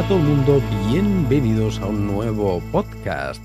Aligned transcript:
Hola 0.00 0.06
a 0.06 0.08
todo 0.08 0.18
el 0.18 0.34
mundo, 0.34 0.62
bienvenidos 0.88 1.78
a 1.80 1.86
un 1.86 2.06
nuevo 2.06 2.62
podcast. 2.72 3.44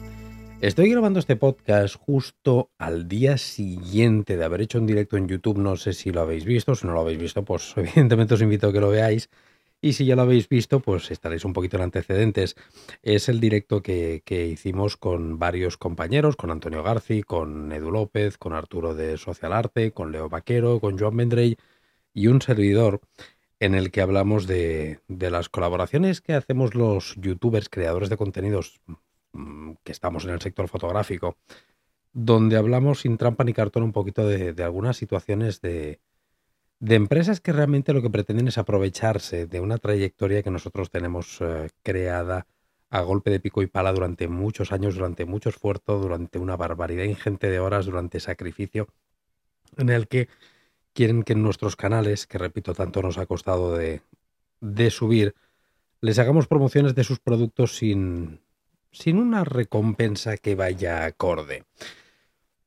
Estoy 0.61 0.89
grabando 0.89 1.19
este 1.19 1.35
podcast 1.35 1.97
justo 1.97 2.71
al 2.77 3.09
día 3.09 3.37
siguiente 3.37 4.37
de 4.37 4.45
haber 4.45 4.61
hecho 4.61 4.77
un 4.77 4.85
directo 4.85 5.17
en 5.17 5.27
YouTube. 5.27 5.57
No 5.57 5.75
sé 5.75 5.91
si 5.91 6.11
lo 6.11 6.21
habéis 6.21 6.45
visto, 6.45 6.73
si 6.73 6.87
no 6.87 6.93
lo 6.93 7.01
habéis 7.01 7.17
visto, 7.17 7.43
pues 7.43 7.73
evidentemente 7.75 8.35
os 8.35 8.41
invito 8.41 8.69
a 8.69 8.71
que 8.71 8.79
lo 8.79 8.87
veáis. 8.87 9.29
Y 9.81 9.91
si 9.93 10.05
ya 10.05 10.15
lo 10.15 10.21
habéis 10.21 10.47
visto, 10.47 10.79
pues 10.79 11.11
estaréis 11.11 11.43
un 11.43 11.51
poquito 11.51 11.75
en 11.75 11.83
antecedentes. 11.83 12.55
Es 13.03 13.27
el 13.27 13.41
directo 13.41 13.81
que, 13.81 14.21
que 14.23 14.47
hicimos 14.47 14.95
con 14.95 15.37
varios 15.37 15.75
compañeros, 15.75 16.37
con 16.37 16.51
Antonio 16.51 16.83
Garci, 16.83 17.21
con 17.21 17.69
Edu 17.73 17.91
López, 17.91 18.37
con 18.37 18.53
Arturo 18.53 18.95
de 18.95 19.17
Social 19.17 19.51
Arte, 19.51 19.91
con 19.91 20.13
Leo 20.13 20.29
Vaquero, 20.29 20.79
con 20.79 20.97
Joan 20.97 21.17
Vendrey 21.17 21.57
y 22.13 22.27
un 22.27 22.41
servidor 22.41 23.01
en 23.59 23.75
el 23.75 23.91
que 23.91 24.01
hablamos 24.01 24.47
de, 24.47 24.99
de, 25.07 25.31
las 25.31 25.49
colaboraciones 25.49 26.21
que 26.21 26.33
hacemos 26.33 26.75
los 26.75 27.15
youtubers, 27.15 27.69
creadores 27.69 28.09
de 28.09 28.17
contenidos 28.17 28.81
mm, 29.33 29.73
que 29.83 29.91
estamos 29.91 30.25
en 30.25 30.31
el 30.31 30.41
sector 30.41 30.67
fotográfico, 30.67 31.37
donde 32.15 32.55
hablamos 32.55 33.01
sin 33.01 33.17
trampa 33.17 33.43
ni 33.43 33.53
cartón 33.53 33.83
un 33.83 33.91
poquito 33.91 34.25
de, 34.25 34.55
algunas 34.63 34.95
situaciones 34.95 35.59
de, 35.59 35.99
de, 36.79 36.95
empresas 36.95 37.41
que 37.41 37.51
realmente 37.51 37.91
lo 37.91 38.01
que 38.01 38.09
pretenden 38.09 38.47
es 38.47 38.57
aprovecharse 38.57 39.47
de 39.47 39.59
una 39.59 39.77
trayectoria 39.77 40.41
que 40.41 40.49
nosotros 40.49 40.89
tenemos 40.89 41.39
eh, 41.41 41.69
creada 41.83 42.47
a 42.89 43.01
golpe 43.01 43.31
de 43.31 43.41
pico 43.41 43.61
y 43.61 43.67
pala 43.67 43.91
durante 43.91 44.29
muchos 44.29 44.71
años, 44.71 44.95
durante 44.95 45.25
mucho 45.25 45.49
esfuerzo, 45.49 45.99
durante 45.99 46.39
una 46.39 46.55
barbaridad 46.55 47.03
ingente 47.03 47.49
de 47.49 47.59
horas, 47.59 47.85
durante 47.85 48.21
sacrificio, 48.21 48.87
en 49.75 49.89
el 49.89 50.07
que 50.07 50.29
quieren 50.95 51.23
que 51.23 51.33
en 51.33 51.43
nuestros 51.43 51.75
canales, 51.75 52.25
que 52.25 52.39
repito, 52.39 52.73
tanto 52.73 53.03
nos 53.03 53.19
ha 53.19 53.27
costado 53.27 53.77
de, 53.77 54.01
subir, 54.89 55.35
les 56.01 56.17
hagamos 56.17 56.47
promociones 56.47 56.95
de 56.95 57.03
sus 57.03 57.19
productos 57.19 57.75
sin, 57.75 58.39
sin 58.91 59.17
una 59.17 59.43
recompensa 59.43 60.37
que 60.37 60.55
vaya 60.55 61.05
acorde. 61.05 61.65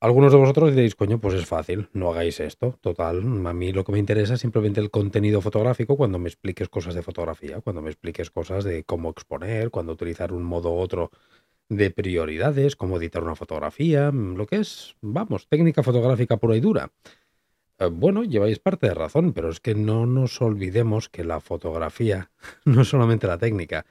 Algunos 0.00 0.30
de 0.30 0.38
vosotros 0.38 0.70
diréis, 0.70 0.94
coño, 0.94 1.18
pues 1.18 1.34
es 1.34 1.46
fácil, 1.46 1.88
no 1.92 2.10
hagáis 2.10 2.38
esto. 2.38 2.78
Total, 2.80 3.18
a 3.18 3.52
mí 3.52 3.72
lo 3.72 3.82
que 3.82 3.92
me 3.92 3.98
interesa 3.98 4.34
es 4.34 4.40
simplemente 4.40 4.80
el 4.80 4.90
contenido 4.90 5.40
fotográfico 5.40 5.96
cuando 5.96 6.20
me 6.20 6.28
expliques 6.28 6.68
cosas 6.68 6.94
de 6.94 7.02
fotografía, 7.02 7.60
cuando 7.60 7.82
me 7.82 7.90
expliques 7.90 8.30
cosas 8.30 8.62
de 8.62 8.84
cómo 8.84 9.10
exponer, 9.10 9.70
cuando 9.70 9.94
utilizar 9.94 10.32
un 10.32 10.44
modo 10.44 10.72
u 10.72 10.78
otro 10.78 11.10
de 11.68 11.90
prioridades, 11.90 12.76
cómo 12.76 12.98
editar 12.98 13.24
una 13.24 13.34
fotografía, 13.34 14.12
lo 14.12 14.46
que 14.46 14.56
es, 14.56 14.94
vamos, 15.00 15.48
técnica 15.48 15.82
fotográfica 15.82 16.36
pura 16.36 16.56
y 16.56 16.60
dura. 16.60 16.92
Eh, 17.78 17.86
bueno, 17.86 18.24
lleváis 18.24 18.58
parte 18.58 18.88
de 18.88 18.94
razón, 18.94 19.32
pero 19.32 19.50
es 19.50 19.60
que 19.60 19.74
no 19.74 20.06
nos 20.06 20.40
olvidemos 20.42 21.08
que 21.08 21.24
la 21.24 21.40
fotografía 21.40 22.30
no 22.64 22.82
es 22.82 22.88
solamente 22.88 23.26
la 23.26 23.38
técnica. 23.38 23.86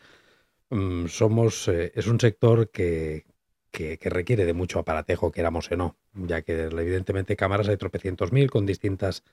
Mm, 0.70 1.08
somos, 1.08 1.68
eh, 1.68 1.92
es 1.96 2.08
un 2.08 2.20
sector 2.20 2.70
que, 2.70 3.26
que, 3.72 3.98
requiere 4.10 4.46
de 4.46 4.54
mucho 4.54 4.80
aparatejo, 4.80 5.32
queramos 5.32 5.72
o 5.72 5.78
no, 5.78 5.96
ya 6.14 6.42
que 6.42 6.64
evidentemente 6.64 7.36
cámaras 7.36 7.70
hay 7.70 7.78
tropecientos 7.78 8.32
mil 8.32 8.50
con 8.50 8.66
distintas 8.66 9.24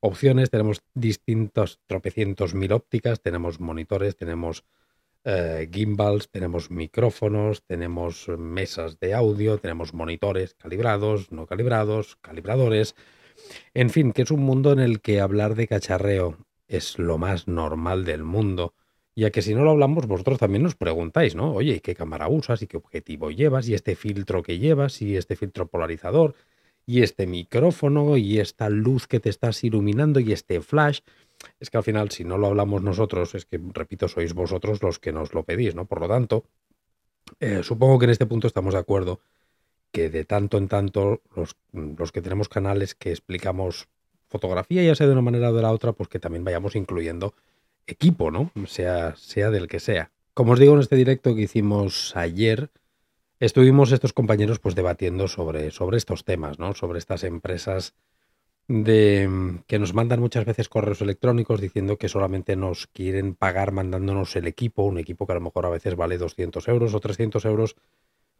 opciones, 0.00 0.50
tenemos 0.50 0.82
distintos 0.94 1.80
tropecientos 1.86 2.54
mil 2.54 2.72
ópticas, 2.72 3.20
tenemos 3.20 3.60
monitores, 3.60 4.16
tenemos 4.16 4.64
eh, 5.24 5.68
gimbals, 5.72 6.30
tenemos 6.30 6.70
micrófonos, 6.70 7.62
tenemos 7.64 8.28
mesas 8.38 9.00
de 9.00 9.14
audio, 9.14 9.58
tenemos 9.58 9.92
monitores 9.92 10.54
calibrados, 10.54 11.32
no 11.32 11.46
calibrados, 11.46 12.16
calibradores. 12.22 12.94
En 13.74 13.90
fin, 13.90 14.12
que 14.12 14.22
es 14.22 14.30
un 14.30 14.40
mundo 14.40 14.72
en 14.72 14.78
el 14.80 15.00
que 15.00 15.20
hablar 15.20 15.54
de 15.54 15.68
cacharreo 15.68 16.36
es 16.66 16.98
lo 16.98 17.18
más 17.18 17.48
normal 17.48 18.04
del 18.04 18.24
mundo, 18.24 18.74
ya 19.16 19.30
que 19.30 19.42
si 19.42 19.54
no 19.54 19.64
lo 19.64 19.70
hablamos 19.70 20.06
vosotros 20.06 20.38
también 20.38 20.62
nos 20.62 20.76
preguntáis, 20.76 21.34
¿no? 21.34 21.52
Oye, 21.52 21.76
¿y 21.76 21.80
qué 21.80 21.94
cámara 21.94 22.28
usas? 22.28 22.62
¿Y 22.62 22.66
qué 22.66 22.76
objetivo 22.76 23.30
llevas? 23.30 23.68
¿Y 23.68 23.74
este 23.74 23.96
filtro 23.96 24.42
que 24.42 24.58
llevas? 24.58 25.02
¿Y 25.02 25.16
este 25.16 25.34
filtro 25.34 25.66
polarizador? 25.66 26.34
¿Y 26.86 27.02
este 27.02 27.26
micrófono? 27.26 28.16
¿Y 28.16 28.38
esta 28.38 28.68
luz 28.68 29.06
que 29.06 29.18
te 29.18 29.28
estás 29.28 29.64
iluminando? 29.64 30.20
¿Y 30.20 30.32
este 30.32 30.60
flash? 30.60 31.00
Es 31.58 31.70
que 31.70 31.78
al 31.78 31.84
final, 31.84 32.10
si 32.10 32.24
no 32.24 32.38
lo 32.38 32.46
hablamos 32.46 32.82
nosotros, 32.82 33.34
es 33.34 33.44
que, 33.44 33.60
repito, 33.74 34.08
sois 34.08 34.34
vosotros 34.34 34.82
los 34.82 34.98
que 34.98 35.12
nos 35.12 35.34
lo 35.34 35.42
pedís, 35.42 35.74
¿no? 35.74 35.86
Por 35.86 36.00
lo 36.00 36.08
tanto, 36.08 36.44
eh, 37.40 37.62
supongo 37.62 37.98
que 37.98 38.04
en 38.04 38.10
este 38.10 38.26
punto 38.26 38.46
estamos 38.46 38.74
de 38.74 38.80
acuerdo 38.80 39.20
que 39.92 40.10
de 40.10 40.24
tanto 40.24 40.58
en 40.58 40.68
tanto 40.68 41.22
los, 41.34 41.56
los, 41.72 42.12
que 42.12 42.22
tenemos 42.22 42.48
canales 42.48 42.94
que 42.94 43.10
explicamos 43.10 43.88
fotografía, 44.28 44.82
ya 44.82 44.94
sea 44.94 45.06
de 45.06 45.12
una 45.12 45.22
manera 45.22 45.50
o 45.50 45.54
de 45.54 45.62
la 45.62 45.72
otra, 45.72 45.92
pues 45.92 46.08
que 46.08 46.18
también 46.18 46.44
vayamos 46.44 46.76
incluyendo 46.76 47.34
equipo, 47.86 48.30
¿no? 48.30 48.50
Sea, 48.66 49.16
sea 49.16 49.50
del 49.50 49.68
que 49.68 49.80
sea. 49.80 50.10
Como 50.34 50.52
os 50.52 50.58
digo 50.58 50.74
en 50.74 50.80
este 50.80 50.96
directo 50.96 51.34
que 51.34 51.42
hicimos 51.42 52.14
ayer, 52.16 52.70
estuvimos 53.40 53.92
estos 53.92 54.12
compañeros 54.12 54.58
pues 54.58 54.74
debatiendo 54.74 55.26
sobre, 55.26 55.70
sobre 55.70 55.96
estos 55.96 56.24
temas, 56.24 56.58
¿no? 56.58 56.74
Sobre 56.74 56.98
estas 56.98 57.24
empresas 57.24 57.94
de 58.68 59.58
que 59.66 59.78
nos 59.78 59.94
mandan 59.94 60.20
muchas 60.20 60.44
veces 60.44 60.68
correos 60.68 61.00
electrónicos 61.00 61.60
diciendo 61.60 61.96
que 61.96 62.10
solamente 62.10 62.54
nos 62.54 62.86
quieren 62.86 63.34
pagar 63.34 63.72
mandándonos 63.72 64.36
el 64.36 64.46
equipo, 64.46 64.82
un 64.82 64.98
equipo 64.98 65.26
que 65.26 65.32
a 65.32 65.36
lo 65.36 65.40
mejor 65.40 65.64
a 65.64 65.70
veces 65.70 65.96
vale 65.96 66.18
200 66.18 66.68
euros 66.68 66.92
o 66.92 67.00
300 67.00 67.44
euros 67.46 67.76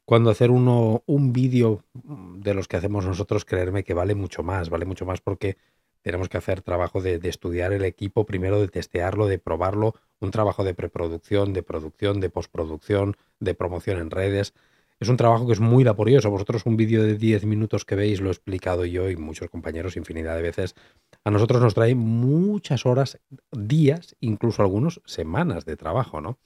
cuando 0.09 0.31
hacer 0.31 0.51
uno, 0.51 1.03
un 1.05 1.35
vídeo 1.35 1.85
de 1.93 2.55
los 2.55 2.67
que 2.67 2.79
hacemos 2.79 3.05
nosotros, 3.05 3.45
creerme 3.45 3.85
que 3.85 3.93
vale 3.93 4.15
mucho 4.15 4.43
más, 4.43 4.71
vale 4.71 4.87
mucho 4.87 5.05
más 5.05 5.21
porque 5.21 5.59
tenemos 6.01 6.31
que 6.31 6.39
hacer 6.39 6.63
trabajo 6.63 7.03
de, 7.03 7.21
estudiar 7.25 7.75
el 7.75 7.85
equipo, 7.85 8.25
primero 8.25 8.59
de 8.59 8.69
testearlo, 8.69 9.27
de 9.27 9.39
probarlo, 9.39 9.93
un 10.21 10.31
trabajo 10.31 10.65
de 10.65 10.73
preproducción, 10.73 11.53
de 11.53 11.63
producción, 11.63 12.21
de 12.21 12.31
postproducción, 12.31 13.19
de 13.39 13.53
promoción 13.53 13.99
en 13.99 14.11
redes. 14.11 14.55
Es 14.99 15.11
un 15.11 15.19
trabajo 15.19 15.47
que 15.47 15.53
es 15.53 15.61
muy 15.61 15.85
laborioso. 15.85 16.31
Vosotros 16.31 16.65
un 16.65 16.79
vídeo 16.79 17.03
de 17.03 17.19
10 17.19 17.45
minutos 17.45 17.85
que 17.85 17.95
veis 17.95 18.23
lo 18.23 18.31
he 18.31 18.33
explicado 18.33 18.87
yo 18.87 19.11
y 19.11 19.17
muchos 19.17 19.51
compañeros 19.51 19.99
infinidad 19.99 20.37
de 20.37 20.43
veces. 20.43 20.75
A 21.23 21.31
nosotros 21.31 21.61
nos 21.61 21.75
trae 21.75 21.95
muchas 21.95 22.87
horas, 22.87 23.21
días, 23.53 24.17
incluso 24.21 24.63
algunos 24.63 25.03
semanas 25.05 25.67
de 25.67 25.77
trabajo, 25.77 26.23
¿no? 26.23 26.39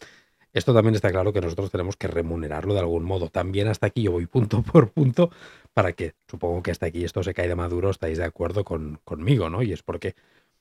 Esto 0.52 0.74
también 0.74 0.94
está 0.94 1.10
claro 1.10 1.32
que 1.32 1.40
nosotros 1.40 1.70
tenemos 1.70 1.96
que 1.96 2.08
remunerarlo 2.08 2.74
de 2.74 2.80
algún 2.80 3.04
modo. 3.04 3.28
También 3.28 3.68
hasta 3.68 3.86
aquí 3.86 4.02
yo 4.02 4.12
voy 4.12 4.26
punto 4.26 4.62
por 4.72 4.90
punto 4.92 5.30
para 5.72 5.92
que, 5.92 6.14
supongo 6.28 6.62
que 6.62 6.70
hasta 6.70 6.86
aquí 6.86 7.04
esto 7.04 7.22
se 7.22 7.34
cae 7.34 7.48
de 7.48 7.54
maduro, 7.54 7.90
estáis 7.90 8.18
de 8.18 8.24
acuerdo 8.24 8.64
con, 8.64 9.00
conmigo, 9.04 9.48
¿no? 9.48 9.62
Y 9.62 9.72
es 9.72 9.82
porque 9.82 10.14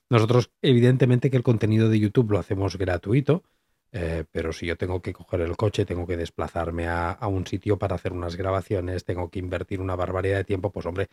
nosotros, 0.08 0.50
evidentemente 0.62 1.30
que 1.30 1.36
el 1.36 1.42
contenido 1.42 1.88
de 1.88 1.98
YouTube 1.98 2.32
lo 2.32 2.38
hacemos 2.38 2.76
gratuito, 2.76 3.42
eh, 3.92 4.24
pero 4.30 4.52
si 4.52 4.66
yo 4.66 4.76
tengo 4.76 5.02
que 5.02 5.12
coger 5.12 5.42
el 5.42 5.56
coche, 5.56 5.84
tengo 5.84 6.06
que 6.06 6.16
desplazarme 6.16 6.88
a, 6.88 7.10
a 7.10 7.28
un 7.28 7.46
sitio 7.46 7.78
para 7.78 7.96
hacer 7.96 8.12
unas 8.12 8.36
grabaciones, 8.36 9.04
tengo 9.04 9.28
que 9.30 9.38
invertir 9.38 9.80
una 9.80 9.96
barbaridad 9.96 10.38
de 10.38 10.44
tiempo, 10.44 10.70
pues 10.70 10.86
hombre, 10.86 11.08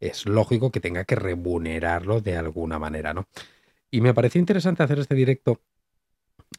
es 0.00 0.26
lógico 0.26 0.70
que 0.72 0.80
tenga 0.80 1.04
que 1.04 1.14
remunerarlo 1.14 2.20
de 2.20 2.36
alguna 2.36 2.78
manera, 2.78 3.14
¿no? 3.14 3.26
Y 3.90 4.00
me 4.00 4.12
pareció 4.12 4.40
interesante 4.40 4.82
hacer 4.82 4.98
este 4.98 5.14
directo 5.14 5.60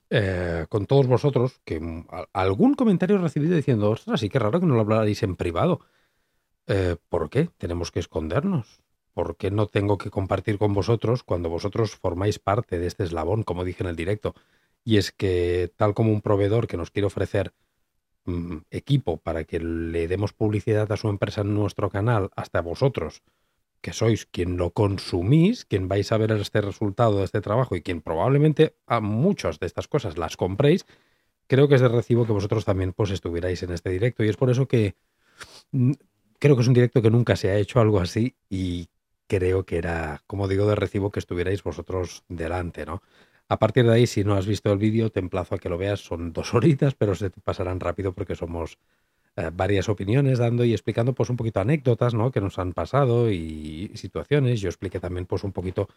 eh, 0.10 0.66
con 0.70 0.86
todos 0.86 1.08
vosotros, 1.08 1.62
que 1.66 1.80
mm, 1.80 2.08
algún 2.34 2.76
comentario 2.76 3.18
recibido 3.18 3.56
diciendo, 3.56 3.90
ostras, 3.92 4.20
sí 4.20 4.30
que 4.30 4.40
raro 4.40 4.60
que 4.60 4.66
no 4.66 4.76
lo 4.76 4.82
hablaréis 4.82 5.24
en 5.24 5.36
privado. 5.36 5.82
Eh, 6.68 6.96
¿Por 7.10 7.30
qué 7.30 7.50
tenemos 7.58 7.92
que 7.92 8.00
escondernos? 8.00 8.82
¿Por 9.14 9.38
qué 9.38 9.52
no 9.52 9.68
tengo 9.68 9.98
que 9.98 10.10
compartir 10.10 10.58
con 10.58 10.74
vosotros 10.74 11.24
cuando 11.24 11.50
vosotros 11.50 11.96
formáis 11.96 12.40
parte 12.40 12.80
de 12.80 12.88
este 12.88 13.04
eslabón, 13.04 13.44
como 13.44 13.64
dije 13.64 13.84
en 13.84 13.90
el 13.90 13.96
directo? 13.96 14.36
Y 14.84 14.98
es 14.98 15.12
que 15.12 15.72
tal 15.76 15.94
como 15.94 16.12
un 16.12 16.22
proveedor 16.22 16.68
que 16.68 16.78
nos 16.78 16.92
quiere 16.92 17.08
ofrecer 17.08 17.54
mmm, 18.26 18.58
equipo 18.72 19.18
para 19.18 19.44
que 19.46 19.60
le 19.60 20.08
demos 20.08 20.34
publicidad 20.34 20.92
a 20.92 20.98
su 20.98 21.10
empresa 21.10 21.42
en 21.42 21.54
nuestro 21.56 21.90
canal, 21.90 22.30
hasta 22.36 22.62
vosotros, 22.62 23.24
que 23.86 23.94
sois 23.94 24.26
quien 24.26 24.58
lo 24.58 24.72
consumís, 24.72 25.64
quien 25.64 25.88
vais 25.88 26.12
a 26.12 26.18
ver 26.18 26.32
este 26.32 26.60
resultado 26.60 27.20
de 27.20 27.26
este 27.26 27.40
trabajo 27.40 27.76
y 27.76 27.84
quien 27.84 28.02
probablemente 28.02 28.74
a 28.88 29.00
muchas 29.00 29.60
de 29.60 29.68
estas 29.68 29.88
cosas 29.88 30.18
las 30.18 30.38
compréis, 30.38 30.88
creo 31.46 31.68
que 31.68 31.76
es 31.76 31.82
de 31.82 31.88
recibo 31.88 32.26
que 32.26 32.32
vosotros 32.32 32.66
también 32.66 32.94
pues 32.94 33.12
estuvierais 33.12 33.62
en 33.62 33.72
este 33.72 33.92
directo 33.92 34.24
y 34.24 34.30
es 34.30 34.38
por 34.38 34.50
eso 34.50 34.68
que 34.68 34.96
mm, 35.72 35.92
creo 36.40 36.56
que 36.56 36.64
es 36.64 36.68
un 36.68 36.74
directo 36.74 37.04
que 37.04 37.12
nunca 37.12 37.36
se 37.36 37.52
ha 37.52 37.58
hecho 37.58 37.80
algo 37.80 38.00
así 38.00 38.36
y 38.50 38.88
creo 39.28 39.68
que 39.68 39.78
era, 39.78 40.24
como 40.26 40.48
digo, 40.48 40.66
de 40.66 40.74
recibo 40.74 41.12
que 41.12 41.20
estuvierais 41.20 41.62
vosotros 41.62 42.24
delante, 42.28 42.88
¿no? 42.88 43.04
A 43.50 43.60
partir 43.60 43.86
de 43.86 43.94
ahí, 43.94 44.08
si 44.08 44.24
no 44.24 44.34
has 44.34 44.48
visto 44.48 44.74
el 44.74 44.80
vídeo, 44.80 45.12
te 45.12 45.20
emplazo 45.20 45.54
a 45.54 45.60
que 45.60 45.70
lo 45.70 45.78
veas. 45.78 46.00
Son 46.00 46.34
dos 46.34 46.54
horitas, 46.56 46.96
pero 46.96 47.14
se 47.14 47.30
te 47.30 47.40
pasarán 47.40 47.80
rápido 47.80 48.14
porque 48.14 48.34
somos 48.36 48.80
eh, 49.38 49.52
varias 49.54 49.90
opiniones 49.90 50.40
dando 50.40 50.64
y 50.64 50.72
explicando 50.72 51.14
pues 51.14 51.30
un 51.30 51.36
poquito 51.36 51.60
anécdotas 51.60 52.14
¿no? 52.14 52.32
que 52.32 52.40
nos 52.40 52.58
han 52.58 52.72
pasado 52.72 53.30
y, 53.30 53.92
situaciones. 53.96 54.62
Yo 54.62 54.70
expliqué 54.70 55.00
también 55.00 55.26
pues 55.26 55.44
un 55.44 55.52
poquito 55.52 55.90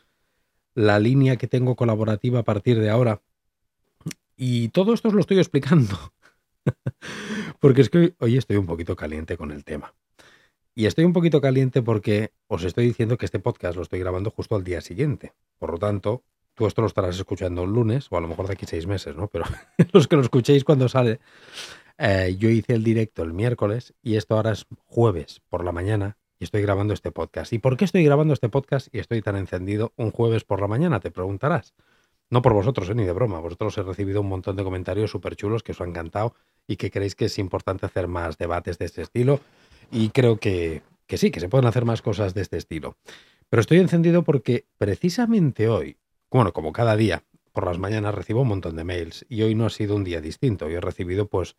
la 0.74 0.98
línea 0.98 1.36
que 1.36 1.46
tengo 1.46 1.76
colaborativa 1.76 2.40
a 2.40 2.44
partir 2.44 2.80
de 2.80 2.90
ahora. 2.90 3.20
Y 4.36 4.68
todo 4.70 4.92
esto 4.92 5.08
os 5.08 5.14
lo 5.14 5.20
estoy 5.20 5.38
explicando. 5.38 5.96
porque 7.60 7.82
es 7.82 7.90
que 7.90 8.14
hoy, 8.18 8.36
estoy 8.36 8.56
un 8.56 8.66
poquito 8.66 8.96
caliente 8.96 9.36
con 9.36 9.52
el 9.52 9.64
tema. 9.64 9.94
Y 10.74 10.86
estoy 10.86 11.04
un 11.04 11.12
poquito 11.12 11.40
caliente 11.40 11.82
porque 11.82 12.32
os 12.46 12.64
estoy 12.64 12.86
diciendo 12.86 13.18
que 13.18 13.26
este 13.26 13.40
podcast 13.40 13.76
lo 13.76 13.82
estoy 13.82 14.00
grabando 14.00 14.30
justo 14.30 14.56
al 14.56 14.64
día 14.64 14.80
siguiente. 14.80 15.32
Por 15.58 15.72
lo 15.72 15.78
tanto, 15.78 16.22
tú 16.54 16.66
esto 16.66 16.82
lo 16.82 16.88
estarás 16.88 17.16
escuchando 17.16 17.64
el 17.64 17.70
lunes 17.70 18.08
o 18.10 18.16
a 18.16 18.20
lo 18.20 18.28
mejor 18.28 18.46
de 18.46 18.54
aquí 18.54 18.66
seis 18.66 18.86
meses, 18.86 19.16
¿no? 19.16 19.28
Pero 19.28 19.44
los 19.92 20.08
que 20.08 20.16
lo 20.16 20.22
escuchéis 20.22 20.64
cuando 20.64 20.88
sale, 20.88 21.20
eh, 21.98 22.36
yo 22.38 22.48
hice 22.48 22.74
el 22.74 22.84
directo 22.84 23.22
el 23.22 23.32
miércoles 23.32 23.94
y 24.02 24.16
esto 24.16 24.36
ahora 24.36 24.52
es 24.52 24.66
jueves 24.86 25.42
por 25.48 25.64
la 25.64 25.72
mañana 25.72 26.16
y 26.38 26.44
estoy 26.44 26.62
grabando 26.62 26.94
este 26.94 27.10
podcast. 27.10 27.52
¿Y 27.52 27.58
por 27.58 27.76
qué 27.76 27.84
estoy 27.84 28.04
grabando 28.04 28.32
este 28.32 28.48
podcast 28.48 28.88
y 28.94 29.00
estoy 29.00 29.20
tan 29.22 29.36
encendido 29.36 29.92
un 29.96 30.12
jueves 30.12 30.44
por 30.44 30.60
la 30.60 30.68
mañana? 30.68 31.00
Te 31.00 31.10
preguntarás. 31.10 31.74
No 32.30 32.42
por 32.42 32.52
vosotros, 32.52 32.88
¿eh? 32.90 32.94
ni 32.94 33.04
de 33.04 33.12
broma. 33.12 33.40
Vosotros 33.40 33.76
he 33.78 33.82
recibido 33.82 34.20
un 34.20 34.28
montón 34.28 34.54
de 34.56 34.62
comentarios 34.62 35.10
súper 35.10 35.34
chulos 35.34 35.62
que 35.62 35.72
os 35.72 35.80
han 35.80 35.90
encantado 35.90 36.34
y 36.66 36.76
que 36.76 36.90
creéis 36.90 37.14
que 37.14 37.24
es 37.24 37.38
importante 37.38 37.86
hacer 37.86 38.06
más 38.06 38.38
debates 38.38 38.78
de 38.78 38.84
este 38.84 39.02
estilo. 39.02 39.40
Y 39.90 40.10
creo 40.10 40.38
que, 40.38 40.82
que 41.06 41.16
sí, 41.16 41.30
que 41.30 41.40
se 41.40 41.48
pueden 41.48 41.66
hacer 41.66 41.84
más 41.84 42.02
cosas 42.02 42.34
de 42.34 42.42
este 42.42 42.58
estilo. 42.58 42.96
Pero 43.48 43.60
estoy 43.60 43.78
encendido 43.78 44.22
porque 44.22 44.66
precisamente 44.76 45.68
hoy, 45.68 45.96
bueno, 46.30 46.52
como 46.52 46.72
cada 46.72 46.96
día, 46.96 47.24
por 47.52 47.66
las 47.66 47.78
mañanas 47.78 48.14
recibo 48.14 48.42
un 48.42 48.48
montón 48.48 48.76
de 48.76 48.84
mails 48.84 49.24
y 49.28 49.42
hoy 49.42 49.54
no 49.54 49.66
ha 49.66 49.70
sido 49.70 49.96
un 49.96 50.04
día 50.04 50.20
distinto. 50.20 50.68
Yo 50.68 50.78
he 50.78 50.82
recibido, 50.82 51.26
pues, 51.26 51.56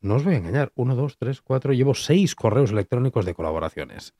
no 0.00 0.16
os 0.16 0.24
voy 0.24 0.34
a 0.34 0.38
engañar, 0.38 0.72
uno, 0.74 0.94
dos, 0.94 1.18
tres, 1.18 1.40
cuatro, 1.42 1.72
llevo 1.72 1.94
seis 1.94 2.34
correos 2.34 2.70
electrónicos 2.70 3.24
de 3.24 3.34
colaboraciones. 3.34 4.14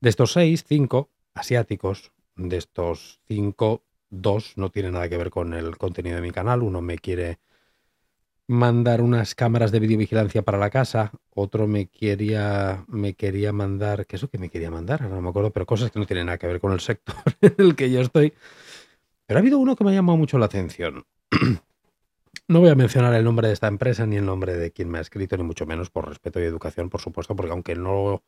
De 0.00 0.10
estos 0.10 0.32
seis, 0.32 0.64
cinco 0.66 1.10
asiáticos. 1.34 2.12
De 2.36 2.56
estos 2.56 3.20
cinco, 3.26 3.82
dos 4.10 4.54
no 4.56 4.70
tienen 4.70 4.92
nada 4.92 5.08
que 5.08 5.16
ver 5.16 5.30
con 5.30 5.54
el 5.54 5.76
contenido 5.76 6.16
de 6.16 6.22
mi 6.22 6.30
canal. 6.30 6.62
Uno 6.62 6.80
me 6.80 6.98
quiere 6.98 7.38
mandar 8.46 9.00
unas 9.00 9.34
cámaras 9.34 9.72
de 9.72 9.80
videovigilancia 9.80 10.42
para 10.42 10.58
la 10.58 10.70
casa, 10.70 11.12
otro 11.30 11.66
me 11.66 11.86
quería, 11.86 12.84
me 12.88 13.14
quería 13.14 13.52
mandar, 13.52 14.06
¿qué 14.06 14.16
es 14.16 14.22
lo 14.22 14.28
que 14.28 14.38
me 14.38 14.50
quería 14.50 14.70
mandar? 14.70 15.02
no 15.02 15.20
me 15.22 15.30
acuerdo, 15.30 15.50
pero 15.50 15.64
cosas 15.66 15.90
que 15.90 15.98
no 15.98 16.06
tienen 16.06 16.26
nada 16.26 16.38
que 16.38 16.46
ver 16.46 16.60
con 16.60 16.72
el 16.72 16.80
sector 16.80 17.16
en 17.40 17.54
el 17.58 17.74
que 17.74 17.90
yo 17.90 18.00
estoy. 18.00 18.34
Pero 19.26 19.38
ha 19.38 19.40
habido 19.40 19.58
uno 19.58 19.76
que 19.76 19.84
me 19.84 19.90
ha 19.90 19.94
llamado 19.94 20.18
mucho 20.18 20.38
la 20.38 20.46
atención. 20.46 21.06
No 22.46 22.60
voy 22.60 22.68
a 22.68 22.74
mencionar 22.74 23.14
el 23.14 23.24
nombre 23.24 23.48
de 23.48 23.54
esta 23.54 23.68
empresa 23.68 24.04
ni 24.04 24.16
el 24.16 24.26
nombre 24.26 24.54
de 24.54 24.70
quien 24.70 24.90
me 24.90 24.98
ha 24.98 25.00
escrito, 25.00 25.34
ni 25.38 25.42
mucho 25.42 25.64
menos 25.64 25.88
por 25.88 26.06
respeto 26.06 26.40
y 26.40 26.42
educación, 26.42 26.90
por 26.90 27.00
supuesto, 27.00 27.34
porque 27.34 27.52
aunque 27.52 27.74
no 27.74 28.22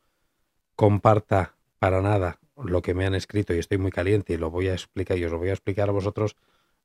comparta 0.74 1.54
para 1.78 2.00
nada 2.00 2.40
lo 2.56 2.80
que 2.80 2.94
me 2.94 3.04
han 3.04 3.14
escrito 3.14 3.54
y 3.54 3.58
estoy 3.58 3.76
muy 3.76 3.90
caliente 3.90 4.32
y 4.32 4.38
lo 4.38 4.50
voy 4.50 4.68
a 4.68 4.72
explicar 4.72 5.18
y 5.18 5.24
os 5.26 5.32
lo 5.32 5.38
voy 5.38 5.50
a 5.50 5.52
explicar 5.52 5.90
a 5.90 5.92
vosotros, 5.92 6.36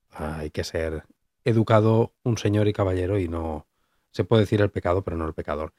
hay 0.10 0.50
que 0.52 0.66
ser 0.66 1.04
educado 1.46 2.14
un 2.24 2.38
señor 2.38 2.68
y 2.68 2.74
caballero 2.74 3.18
y 3.18 3.30
no 3.30 3.66
se 4.12 4.26
puede 4.26 4.42
decir 4.42 4.60
el 4.60 4.70
pecado, 4.70 5.02
pero 5.02 5.16
no 5.16 5.26
el 5.26 5.34
pecador. 5.34 5.74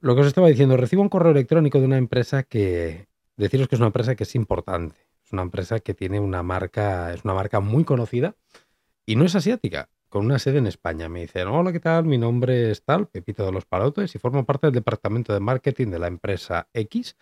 Lo 0.00 0.14
que 0.14 0.22
os 0.22 0.28
estaba 0.28 0.48
diciendo, 0.48 0.78
recibo 0.78 1.02
un 1.02 1.10
correo 1.10 1.32
electrónico 1.32 1.78
de 1.78 1.84
una 1.84 1.98
empresa 1.98 2.42
que 2.42 3.06
deciros 3.36 3.68
que 3.68 3.74
es 3.74 3.80
una 3.80 3.88
empresa 3.88 4.14
que 4.14 4.24
es 4.24 4.34
importante, 4.34 4.96
es 5.26 5.32
una 5.32 5.42
empresa 5.42 5.80
que 5.80 5.92
tiene 5.92 6.20
una 6.20 6.42
marca, 6.42 7.12
es 7.12 7.22
una 7.22 7.34
marca 7.34 7.60
muy 7.60 7.84
conocida 7.84 8.34
y 9.04 9.16
no 9.16 9.26
es 9.26 9.34
asiática, 9.34 9.90
con 10.10 10.26
una 10.26 10.38
sede 10.38 10.58
en 10.58 10.66
España. 10.66 11.08
Me 11.08 11.20
dicen, 11.20 11.46
hola, 11.48 11.72
¿qué 11.72 11.80
tal? 11.80 12.04
Mi 12.04 12.18
nombre 12.18 12.70
es 12.72 12.82
tal, 12.82 13.06
Pepito 13.06 13.46
de 13.46 13.52
los 13.52 13.64
Palotes, 13.64 14.14
y 14.14 14.18
formo 14.18 14.44
parte 14.44 14.66
del 14.66 14.74
departamento 14.74 15.32
de 15.32 15.40
marketing 15.40 15.86
de 15.86 15.98
la 16.00 16.08
empresa 16.08 16.68
X, 16.74 17.16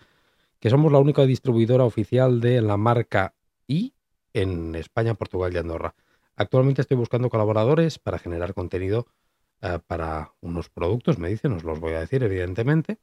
que 0.58 0.70
somos 0.70 0.90
la 0.90 0.98
única 0.98 1.24
distribuidora 1.24 1.84
oficial 1.84 2.40
de 2.40 2.62
la 2.62 2.76
marca 2.76 3.34
I 3.68 3.92
en 4.32 4.74
España, 4.74 5.14
Portugal 5.14 5.52
y 5.54 5.58
Andorra. 5.58 5.94
Actualmente 6.34 6.80
estoy 6.80 6.96
buscando 6.96 7.28
colaboradores 7.28 7.98
para 7.98 8.18
generar 8.18 8.54
contenido 8.54 9.06
eh, 9.60 9.78
para 9.86 10.32
unos 10.40 10.70
productos, 10.70 11.18
me 11.18 11.28
dicen, 11.28 11.52
os 11.52 11.64
los 11.64 11.80
voy 11.80 11.92
a 11.92 12.00
decir 12.00 12.22
evidentemente, 12.22 12.98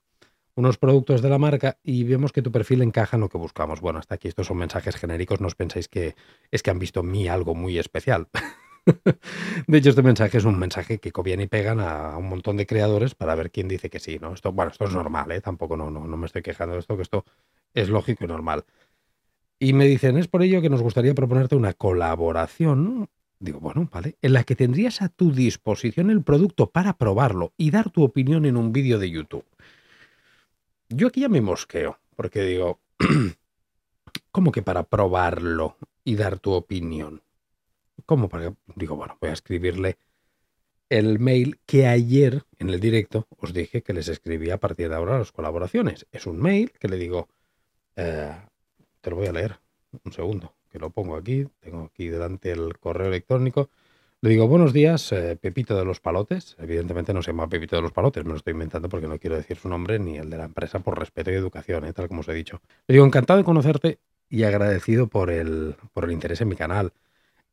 unos 0.55 0.77
productos 0.77 1.21
de 1.21 1.29
la 1.29 1.37
marca 1.37 1.77
y 1.83 2.05
vemos 2.05 2.31
que 2.31 2.41
tu 2.41 2.51
perfil 2.51 2.81
encaja 2.81 3.17
en 3.17 3.21
lo 3.21 3.29
que 3.29 3.37
buscamos. 3.37 3.81
Bueno, 3.81 3.99
hasta 3.99 4.15
aquí 4.15 4.29
estos 4.29 4.47
son 4.47 4.57
mensajes 4.57 4.95
genéricos, 4.95 5.41
no 5.41 5.47
os 5.47 5.55
pensáis 5.55 5.87
que 5.87 6.15
es 6.49 6.63
que 6.63 6.71
han 6.71 6.79
visto 6.79 7.03
mí 7.03 7.27
algo 7.27 7.53
muy 7.53 7.77
especial. 7.77 8.29
de 9.67 9.77
hecho, 9.77 9.89
este 9.89 10.03
mensaje 10.03 10.37
es 10.37 10.45
un 10.45 10.59
mensaje 10.59 10.99
que 10.99 11.11
copian 11.11 11.41
y 11.41 11.47
pegan 11.47 11.79
a 11.79 12.17
un 12.17 12.29
montón 12.29 12.57
de 12.57 12.65
creadores 12.65 13.15
para 13.15 13.35
ver 13.35 13.51
quién 13.51 13.67
dice 13.67 13.89
que 13.89 13.99
sí, 13.99 14.19
¿no? 14.19 14.33
Esto, 14.33 14.51
bueno, 14.51 14.71
esto 14.71 14.85
es 14.85 14.91
normal, 14.91 15.31
¿eh? 15.31 15.41
Tampoco 15.41 15.75
no, 15.75 15.89
no, 15.89 16.05
no 16.05 16.17
me 16.17 16.25
estoy 16.25 16.41
quejando 16.41 16.73
de 16.73 16.79
esto, 16.79 16.95
que 16.95 17.03
esto 17.03 17.25
es 17.73 17.89
lógico 17.89 18.25
y 18.25 18.27
normal. 18.27 18.65
Y 19.59 19.73
me 19.73 19.85
dicen, 19.85 20.17
es 20.17 20.27
por 20.27 20.43
ello 20.43 20.61
que 20.61 20.69
nos 20.69 20.81
gustaría 20.81 21.15
proponerte 21.15 21.55
una 21.55 21.73
colaboración 21.73 23.09
Digo, 23.39 23.59
bueno, 23.59 23.89
vale. 23.91 24.17
En 24.21 24.33
la 24.33 24.43
que 24.43 24.55
tendrías 24.55 25.01
a 25.01 25.09
tu 25.09 25.31
disposición 25.31 26.09
el 26.09 26.23
producto 26.23 26.71
para 26.71 26.97
probarlo 26.97 27.53
y 27.57 27.71
dar 27.71 27.89
tu 27.89 28.03
opinión 28.03 28.45
en 28.45 28.57
un 28.57 28.71
vídeo 28.71 28.97
de 28.97 29.09
YouTube. 29.09 29.45
Yo 30.89 31.07
aquí 31.07 31.21
ya 31.21 31.29
me 31.29 31.41
mosqueo, 31.41 31.99
porque 32.15 32.43
digo, 32.43 32.79
¿cómo 34.31 34.51
que 34.51 34.61
para 34.61 34.83
probarlo 34.83 35.77
y 36.03 36.15
dar 36.15 36.39
tu 36.39 36.53
opinión? 36.53 37.21
¿Cómo 38.05 38.29
para 38.29 38.53
Digo, 38.75 38.95
bueno, 38.95 39.17
voy 39.21 39.29
a 39.29 39.33
escribirle 39.33 39.97
el 40.89 41.19
mail 41.19 41.59
que 41.65 41.87
ayer 41.87 42.43
en 42.59 42.69
el 42.69 42.79
directo 42.79 43.27
os 43.37 43.53
dije 43.53 43.81
que 43.81 43.93
les 43.93 44.07
escribía 44.07 44.55
a 44.55 44.59
partir 44.59 44.89
de 44.89 44.95
ahora 44.95 45.17
las 45.17 45.31
colaboraciones. 45.31 46.05
Es 46.11 46.27
un 46.27 46.39
mail 46.39 46.71
que 46.79 46.87
le 46.87 46.97
digo, 46.97 47.27
eh, 47.95 48.35
te 49.01 49.09
lo 49.09 49.15
voy 49.15 49.27
a 49.27 49.31
leer, 49.31 49.59
un 50.03 50.11
segundo 50.11 50.55
lo 50.79 50.89
pongo 50.89 51.15
aquí, 51.15 51.47
tengo 51.59 51.83
aquí 51.83 52.07
delante 52.07 52.51
el 52.51 52.77
correo 52.79 53.07
electrónico. 53.07 53.69
Le 54.21 54.29
digo, 54.29 54.47
buenos 54.47 54.73
días, 54.73 55.11
eh, 55.11 55.37
Pepito 55.39 55.77
de 55.77 55.85
los 55.85 55.99
Palotes. 55.99 56.55
Evidentemente 56.59 57.13
no 57.13 57.21
se 57.21 57.31
llama 57.31 57.47
Pepito 57.47 57.75
de 57.75 57.81
los 57.81 57.91
Palotes, 57.91 58.23
me 58.23 58.31
lo 58.31 58.37
estoy 58.37 58.53
inventando 58.53 58.89
porque 58.89 59.07
no 59.07 59.19
quiero 59.19 59.35
decir 59.35 59.57
su 59.57 59.69
nombre 59.69 59.99
ni 59.99 60.17
el 60.17 60.29
de 60.29 60.37
la 60.37 60.45
empresa 60.45 60.79
por 60.79 60.97
respeto 60.97 61.31
y 61.31 61.35
educación, 61.35 61.85
eh, 61.85 61.93
tal 61.93 62.07
como 62.07 62.21
os 62.21 62.27
he 62.27 62.33
dicho. 62.33 62.61
Le 62.87 62.93
digo, 62.93 63.05
encantado 63.05 63.37
de 63.37 63.43
conocerte 63.43 63.99
y 64.29 64.43
agradecido 64.43 65.07
por 65.07 65.29
el, 65.29 65.75
por 65.93 66.05
el 66.05 66.11
interés 66.11 66.41
en 66.41 66.47
mi 66.47 66.55
canal. 66.55 66.93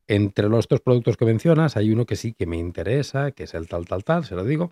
Entre 0.07 0.49
los 0.49 0.67
dos 0.67 0.81
productos 0.81 1.17
que 1.17 1.25
mencionas 1.25 1.77
hay 1.77 1.91
uno 1.91 2.05
que 2.05 2.15
sí 2.15 2.33
que 2.33 2.45
me 2.45 2.57
interesa, 2.57 3.31
que 3.31 3.43
es 3.43 3.53
el 3.53 3.67
tal, 3.67 3.85
tal, 3.85 4.03
tal, 4.03 4.25
se 4.25 4.35
lo 4.35 4.43
digo. 4.43 4.71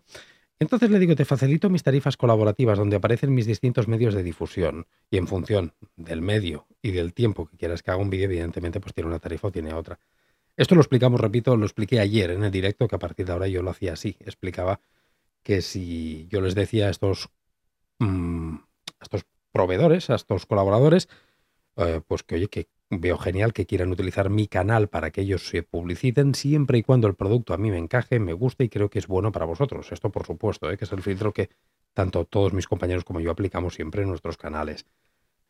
Entonces 0.59 0.91
le 0.91 0.99
digo, 0.99 1.15
te 1.15 1.25
facilito 1.25 1.69
mis 1.69 1.81
tarifas 1.81 2.17
colaborativas 2.17 2.77
donde 2.77 2.95
aparecen 2.95 3.33
mis 3.33 3.47
distintos 3.47 3.87
medios 3.87 4.13
de 4.13 4.21
difusión 4.21 4.85
y 5.09 5.17
en 5.17 5.27
función 5.27 5.73
del 5.95 6.21
medio 6.21 6.67
y 6.83 6.91
del 6.91 7.13
tiempo 7.13 7.47
que 7.47 7.57
quieras 7.57 7.81
que 7.81 7.89
haga 7.89 7.99
un 7.99 8.11
vídeo, 8.11 8.25
evidentemente 8.25 8.79
pues 8.79 8.93
tiene 8.93 9.09
una 9.09 9.17
tarifa 9.17 9.47
o 9.47 9.51
tiene 9.51 9.73
otra. 9.73 9.99
Esto 10.55 10.75
lo 10.75 10.81
explicamos, 10.81 11.19
repito, 11.19 11.55
lo 11.57 11.65
expliqué 11.65 11.99
ayer 11.99 12.29
en 12.29 12.43
el 12.43 12.51
directo, 12.51 12.87
que 12.87 12.95
a 12.95 12.99
partir 12.99 13.25
de 13.25 13.31
ahora 13.31 13.47
yo 13.47 13.63
lo 13.63 13.71
hacía 13.71 13.93
así. 13.93 14.17
Explicaba 14.19 14.81
que 15.41 15.61
si 15.61 16.27
yo 16.29 16.41
les 16.41 16.53
decía 16.53 16.89
estos, 16.89 17.29
mm, 17.99 18.55
a 18.55 19.03
estos 19.03 19.25
proveedores, 19.51 20.09
a 20.09 20.15
estos 20.15 20.45
colaboradores, 20.45 21.09
eh, 21.77 22.01
pues 22.07 22.23
que 22.23 22.35
oye, 22.35 22.47
que 22.47 22.67
veo 22.89 23.17
genial 23.17 23.53
que 23.53 23.65
quieran 23.65 23.91
utilizar 23.91 24.29
mi 24.29 24.47
canal 24.47 24.89
para 24.89 25.11
que 25.11 25.21
ellos 25.21 25.47
se 25.47 25.63
publiciten 25.63 26.35
siempre 26.35 26.77
y 26.77 26.83
cuando 26.83 27.07
el 27.07 27.15
producto 27.15 27.53
a 27.53 27.57
mí 27.57 27.71
me 27.71 27.77
encaje, 27.77 28.19
me 28.19 28.33
guste 28.33 28.65
y 28.65 28.69
creo 28.69 28.89
que 28.89 28.99
es 28.99 29.07
bueno 29.07 29.31
para 29.31 29.45
vosotros. 29.45 29.91
Esto 29.91 30.09
por 30.11 30.25
supuesto, 30.25 30.69
¿eh? 30.69 30.77
que 30.77 30.85
es 30.85 30.91
el 30.91 31.01
filtro 31.01 31.33
que 31.33 31.49
tanto 31.93 32.25
todos 32.25 32.53
mis 32.53 32.67
compañeros 32.67 33.03
como 33.03 33.19
yo 33.19 33.31
aplicamos 33.31 33.75
siempre 33.75 34.03
en 34.03 34.09
nuestros 34.09 34.37
canales. 34.37 34.85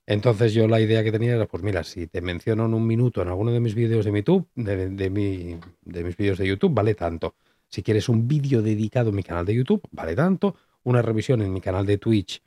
Entonces 0.05 0.53
yo 0.53 0.67
la 0.67 0.81
idea 0.81 1.03
que 1.03 1.11
tenía 1.11 1.35
era, 1.35 1.47
pues 1.47 1.63
mira, 1.63 1.83
si 1.83 2.07
te 2.07 2.21
menciono 2.21 2.65
en 2.65 2.73
un 2.73 2.85
minuto 2.85 3.21
en 3.21 3.27
alguno 3.27 3.51
de 3.51 3.59
mis 3.59 3.75
vídeos 3.75 4.05
de 4.05 4.11
YouTube, 4.11 4.47
de, 4.55 5.09
mi, 5.09 5.59
de 5.83 6.03
mis 6.03 6.17
vídeos 6.17 6.37
de 6.37 6.47
YouTube, 6.47 6.73
vale 6.73 6.95
tanto. 6.95 7.35
Si 7.69 7.83
quieres 7.83 8.09
un 8.09 8.27
vídeo 8.27 8.61
dedicado 8.61 9.09
en 9.09 9.15
mi 9.15 9.23
canal 9.23 9.45
de 9.45 9.55
YouTube, 9.55 9.81
vale 9.91 10.15
tanto. 10.15 10.55
Una 10.83 11.01
revisión 11.01 11.41
en 11.41 11.53
mi 11.53 11.61
canal 11.61 11.85
de 11.85 11.97
Twitch 11.97 12.41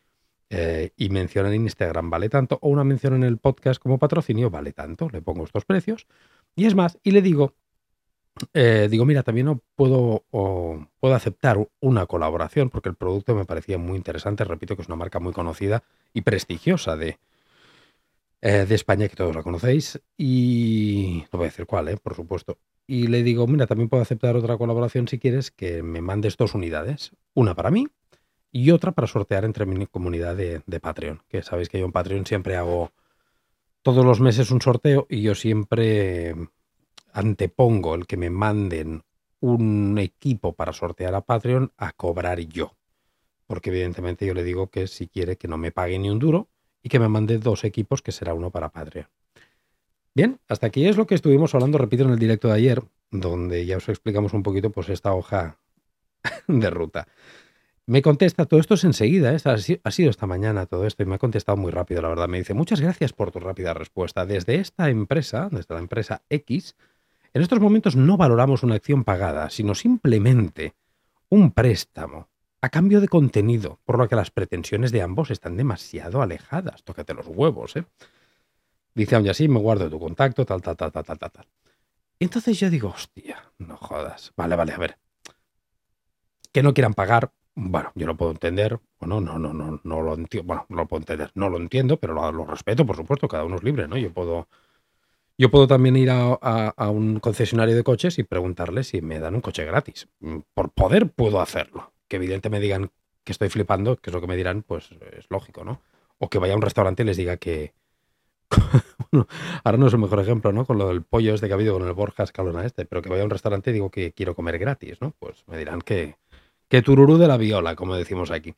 eh, 0.56 0.92
y 0.96 1.08
mención 1.08 1.46
en 1.46 1.62
Instagram 1.62 2.11
vale 2.11 2.28
tanto, 2.28 2.61
o 2.62 2.68
una 2.68 2.84
mención 2.84 3.14
en 3.14 3.25
el 3.25 3.38
podcast 3.38 3.82
como 3.82 3.99
patrocinio 3.99 4.50
vale 4.50 4.73
tanto, 4.73 5.08
le 5.11 5.20
pongo 5.20 5.42
estos 5.42 5.64
precios. 5.64 6.06
Y 6.54 6.66
es 6.66 6.76
más, 6.76 6.96
y 7.02 7.11
le 7.11 7.23
digo, 7.23 7.54
eh, 8.52 8.87
digo, 8.88 9.04
mira, 9.04 9.25
también 9.25 9.61
puedo, 9.75 10.25
puedo 10.30 11.14
aceptar 11.14 11.58
una 11.80 12.06
colaboración 12.06 12.70
porque 12.70 12.88
el 12.88 12.94
producto 12.94 13.34
me 13.34 13.44
parecía 13.44 13.78
muy 13.78 13.96
interesante, 13.96 14.44
repito 14.44 14.76
que 14.76 14.82
es 14.82 14.88
una 14.88 14.96
marca 14.96 15.18
muy 15.18 15.32
conocida 15.32 15.82
y 16.12 16.20
prestigiosa 16.20 16.96
de, 16.96 17.18
eh, 18.40 18.64
de 18.64 18.75
España, 18.76 19.08
que 19.08 19.16
todos 19.16 19.34
la 19.34 19.42
conocéis, 19.42 20.00
y 20.16 21.25
no 21.32 21.38
voy 21.38 21.46
a 21.46 21.50
decir 21.50 21.66
cuál, 21.66 21.99
por 21.99 22.14
supuesto. 22.14 22.58
Y 22.87 23.08
le 23.08 23.25
digo, 23.25 23.49
mira, 23.49 23.66
también 23.66 23.88
puedo 23.88 24.04
aceptar 24.04 24.37
otra 24.37 24.56
colaboración 24.56 25.08
si 25.08 25.18
quieres 25.18 25.50
que 25.50 25.82
me 25.82 26.00
mandes 26.00 26.37
dos 26.37 26.54
unidades, 26.54 27.11
una 27.34 27.56
para 27.56 27.73
mí 27.73 27.88
y 28.54 28.70
otra 28.70 28.92
para 28.92 29.08
sortear 29.08 29.44
entre 29.44 29.66
mi 29.66 29.84
comunidad 29.88 30.37
de, 30.37 30.80
Patreon. 30.80 31.20
Que 31.28 31.42
sabéis 31.42 31.68
que 31.68 31.80
yo 31.80 31.87
en 31.87 31.90
Patreon 31.90 32.25
siempre 32.25 32.54
hago 32.54 32.92
todos 33.82 34.04
los 34.04 34.20
meses 34.20 34.52
un 34.52 34.62
sorteo 34.62 35.08
y 35.11 35.23
yo 35.23 35.34
siempre 35.34 36.37
antepongo 37.12 37.96
el 37.96 38.06
que 38.06 38.16
me 38.16 38.30
manden 38.30 39.02
un 39.40 39.99
equipo 39.99 40.52
para 40.52 40.73
sortear 40.73 41.16
a 41.16 41.23
Patreon 41.23 41.73
a 41.76 41.90
cobrar 41.94 42.38
yo. 42.38 42.76
Porque 43.49 43.70
evidentemente 43.70 44.25
yo 44.25 44.34
le 44.34 44.44
digo 44.44 44.68
que 44.68 44.87
si 44.87 45.08
quiere 45.08 45.37
que 45.37 45.49
no 45.49 45.58
me 45.58 45.73
pague 45.73 45.99
ni 45.99 46.08
un 46.08 46.20
duro 46.20 46.49
y 46.80 46.88
que 46.88 47.00
me 47.00 47.08
mande 47.08 47.38
dos 47.38 47.64
equipos 47.64 48.02
que 48.02 48.12
será 48.12 48.34
uno 48.34 48.50
para 48.50 48.68
Patreon. 48.68 49.08
Bien, 50.14 50.38
hasta 50.46 50.68
aquí 50.68 50.87
es 50.87 50.96
lo 50.96 51.08
que 51.08 51.16
estuvimos 51.16 51.56
hablando, 51.56 51.76
repito, 51.76 52.04
en 52.04 52.11
el 52.11 52.20
directo 52.20 52.46
de 52.46 52.54
ayer, 52.54 52.84
donde 53.11 53.66
ya 53.66 53.78
os 53.78 53.88
explicamos 53.88 54.32
un 54.32 54.44
poquito 54.44 54.70
pues 54.70 54.90
esta 54.90 55.12
hoja 55.12 55.58
de 56.46 56.70
ruta. 56.70 57.08
Me 57.86 58.00
contesta, 58.00 58.46
todo 58.46 58.60
esto 58.60 58.74
es 58.74 58.84
enseguida, 58.84 59.34
¿eh? 59.34 59.78
ha 59.84 59.90
sido 59.90 60.10
esta 60.10 60.26
mañana 60.26 60.64
todo 60.64 60.86
esto 60.86 61.02
y 61.02 61.06
me 61.06 61.16
ha 61.16 61.18
contestado 61.18 61.58
muy 61.58 61.70
rápido, 61.70 62.00
la 62.00 62.08
verdad. 62.08 62.28
Me 62.28 62.38
dice, 62.38 62.54
muchas 62.54 62.80
gracias 62.80 63.12
por 63.12 63.30
tu 63.30 63.40
rápida 63.40 63.74
respuesta. 63.74 64.24
Desde 64.24 64.54
esta 64.54 64.88
empresa, 64.88 65.48
desde 65.50 65.74
la 65.74 65.80
empresa 65.80 66.22
X, 66.30 66.76
En 67.34 67.42
estos 67.42 67.58
momentos 67.58 67.96
no 67.96 68.16
valoramos 68.16 68.62
una 68.62 68.76
acción 68.76 69.02
pagada, 69.02 69.50
sino 69.50 69.74
simplemente 69.74 70.74
un 71.28 71.50
préstamo 71.50 72.28
a 72.60 72.68
cambio 72.70 73.00
de 73.00 73.08
contenido, 73.08 73.80
por 73.84 73.98
lo 73.98 74.08
que 74.08 74.14
las 74.14 74.30
pretensiones 74.30 74.92
de 74.92 75.02
ambos 75.02 75.30
están 75.30 75.56
demasiado 75.56 76.22
alejadas. 76.22 76.84
Tócate 76.84 77.12
los 77.12 77.26
huevos, 77.26 77.76
¿eh? 77.76 77.84
Dice, 78.94 79.16
aún 79.16 79.28
así, 79.28 79.48
me 79.48 79.58
guardo 79.58 79.90
tu 79.90 79.98
contacto, 79.98 80.46
tal, 80.46 80.62
tal, 80.62 80.76
tal, 80.76 80.92
tal, 80.92 81.04
tal, 81.04 81.18
tal. 81.18 81.46
Y 82.20 82.24
entonces 82.24 82.58
yo 82.60 82.70
digo, 82.70 82.90
hostia, 82.90 83.52
no 83.58 83.76
jodas. 83.76 84.32
Vale, 84.36 84.54
vale, 84.54 84.72
a 84.72 84.78
ver. 84.78 84.96
Que 86.52 86.62
no 86.62 86.72
quieran 86.72 86.94
pagar, 86.94 87.32
bueno, 87.56 87.92
yo 87.94 88.06
lo 88.06 88.16
puedo 88.16 88.32
entender. 88.32 88.80
Bueno, 88.99 89.20
no, 89.20 89.38
no, 89.38 89.52
no, 89.52 89.80
no 89.82 90.02
lo 90.02 90.14
entiendo. 90.14 90.46
Bueno, 90.46 90.66
no 90.68 90.76
lo 90.76 90.87
puedo 90.87 91.00
entender. 91.02 91.30
No 91.34 91.49
lo 91.49 91.58
entiendo, 91.58 91.99
pero 91.99 92.32
lo, 92.32 92.44
respeto, 92.46 92.84
por 92.84 92.96
supuesto. 92.96 93.28
Cada 93.28 93.44
uno 93.44 93.56
es 93.56 93.62
libre, 93.62 93.87
¿no? 93.88 93.96
Yo 93.96 94.12
puedo. 94.12 94.49
Yo 95.37 95.50
puedo 95.50 95.66
también 95.66 95.96
ir 95.96 96.11
a, 96.11 96.75
un 96.90 97.18
concesionario 97.18 97.75
de 97.75 97.82
coches 97.82 98.18
y 98.18 98.23
preguntarle 98.23 98.84
si 98.84 99.02
me 99.02 99.18
dan 99.18 99.34
un 99.34 99.40
coche 99.40 99.64
gratis. 99.64 100.08
Por 100.54 100.70
poder 100.70 101.11
puedo 101.11 101.40
hacerlo. 101.40 101.92
Que 102.08 102.16
evidentemente 102.16 102.50
me 102.50 102.61
digan 102.61 102.90
que 103.25 103.32
estoy 103.32 103.49
flipando, 103.49 103.96
que 103.96 104.11
es 104.11 104.14
lo 104.14 104.20
que 104.20 104.26
me 104.28 104.37
dirán, 104.37 104.62
pues 104.62 104.90
es 105.16 105.26
lógico, 105.30 105.64
¿no? 105.64 105.80
O 106.18 106.28
que 106.30 106.38
vaya 106.38 106.52
a 106.52 106.56
un 106.56 106.62
restaurante 106.62 107.02
y 107.02 107.06
les 107.06 107.16
diga 107.16 107.37
que, 107.37 107.73
ahora 109.64 109.78
no 109.78 109.87
es 109.87 109.92
el 109.92 109.99
mejor 109.99 110.20
ejemplo, 110.20 110.52
¿no? 110.52 110.64
Con 110.64 110.78
lo 110.78 110.88
del 110.88 111.02
pollo 111.02 111.34
este 111.34 111.46
que 111.46 111.52
ha 111.52 111.56
habido 111.56 111.75
con 111.75 111.87
el 111.87 111.92
Borja 111.92 112.23
Escalona 112.23 112.64
este, 112.64 112.84
pero 112.84 113.02
que 113.02 113.08
vaya 113.08 113.23
a 113.23 113.25
un 113.25 113.30
restaurante 113.30 113.70
y 113.70 113.75
digo 113.75 113.90
que 113.90 114.12
quiero 114.12 114.34
comer 114.34 114.58
gratis, 114.58 115.00
¿no? 115.00 115.12
Pues 115.18 115.44
me 115.46 115.56
dirán 115.58 115.80
que, 115.80 116.16
que 116.74 116.82
tururú 116.82 117.18
de 117.18 117.28
la 117.28 117.36
viola, 117.36 117.76
como 117.76 117.94
decimos 117.94 118.32
aquí. 118.32 118.52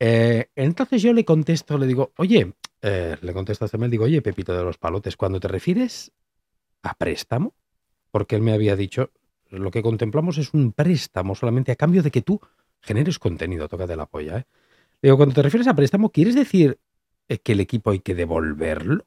Eh, 0.00 0.48
entonces 0.56 1.02
yo 1.02 1.12
le 1.12 1.26
contesto, 1.26 1.76
le 1.76 1.86
digo, 1.86 2.10
oye, 2.16 2.54
eh, 2.80 3.16
le 3.20 3.32
contesto 3.34 3.64
a 3.64 3.66
este 3.66 3.76
mail, 3.76 3.90
digo, 3.90 4.04
oye, 4.04 4.22
Pepito 4.22 4.56
de 4.56 4.64
los 4.64 4.78
Palotes, 4.78 5.18
cuando 5.18 5.38
te 5.40 5.48
refieres 5.48 6.10
a 6.82 6.94
préstamo, 6.94 7.52
porque 8.10 8.36
él 8.36 8.40
me 8.40 8.54
había 8.54 8.76
dicho, 8.76 9.10
lo 9.50 9.70
que 9.70 9.82
contemplamos 9.82 10.38
es 10.38 10.54
un 10.54 10.72
préstamo 10.72 11.34
solamente 11.34 11.70
a 11.70 11.76
cambio 11.76 12.02
de 12.02 12.10
que 12.10 12.22
tú 12.22 12.40
generes 12.80 13.18
contenido, 13.18 13.68
tócate 13.68 13.94
la 13.94 14.06
polla, 14.06 14.38
¿eh? 14.38 14.44
Digo, 15.02 15.18
cuando 15.18 15.34
te 15.34 15.42
refieres 15.42 15.68
a 15.68 15.74
préstamo, 15.74 16.08
¿quieres 16.08 16.34
decir 16.34 16.78
que 17.28 17.52
el 17.52 17.60
equipo 17.60 17.90
hay 17.90 18.00
que 18.00 18.14
devolverlo? 18.14 19.04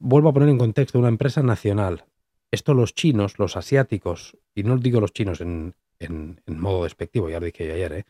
Vuelvo 0.00 0.30
a 0.30 0.32
poner 0.32 0.48
en 0.48 0.58
contexto 0.58 0.98
una 0.98 1.06
empresa 1.06 1.44
nacional. 1.44 2.04
Esto 2.50 2.74
los 2.74 2.94
chinos, 2.94 3.38
los 3.38 3.56
asiáticos, 3.56 4.36
y 4.56 4.64
no 4.64 4.76
digo 4.76 5.00
los 5.00 5.12
chinos 5.12 5.40
en, 5.40 5.76
modo 6.46 6.84
despectivo, 6.84 7.28
ya 7.28 7.40
lo 7.40 7.46
dije 7.46 7.72
ayer, 7.72 7.92
¿eh? 7.92 8.04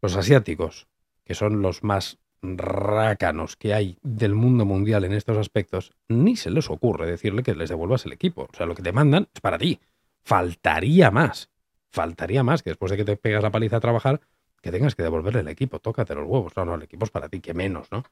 los 0.00 0.16
asiáticos, 0.16 0.88
que 1.24 1.34
son 1.34 1.62
los 1.62 1.84
más 1.84 2.18
rácanos 2.42 3.56
que 3.56 3.72
hay 3.72 3.98
del 4.02 4.34
mundo 4.34 4.64
mundial 4.64 5.04
en 5.04 5.12
estos 5.12 5.38
aspectos, 5.38 5.92
ni 6.08 6.36
se 6.36 6.50
les 6.50 6.68
ocurre 6.70 7.08
decirle 7.08 7.42
que 7.42 7.54
les 7.54 7.68
devuelvas 7.68 8.04
el 8.04 8.12
equipo. 8.12 8.48
O 8.52 8.56
sea, 8.56 8.66
lo 8.66 8.74
que 8.74 8.82
te 8.82 8.92
mandan 8.92 9.28
es 9.32 9.40
para 9.40 9.58
ti. 9.58 9.80
Faltaría 10.24 11.10
más. 11.10 11.50
Faltaría 11.88 12.42
más 12.42 12.62
que 12.62 12.70
después 12.70 12.90
de 12.90 12.96
que 12.96 13.04
te 13.04 13.16
pegas 13.16 13.42
la 13.42 13.50
paliza 13.50 13.76
a 13.76 13.80
trabajar, 13.80 14.20
que 14.60 14.72
tengas 14.72 14.94
que 14.94 15.02
devolverle 15.02 15.40
el 15.40 15.48
equipo. 15.48 15.78
Tócate 15.78 16.14
los 16.14 16.26
huevos. 16.26 16.56
No, 16.56 16.64
no, 16.64 16.74
el 16.74 16.82
equipo 16.82 17.04
es 17.04 17.10
para 17.10 17.28
ti, 17.28 17.40
que 17.40 17.54
menos, 17.54 17.92
¿no? 17.92 18.04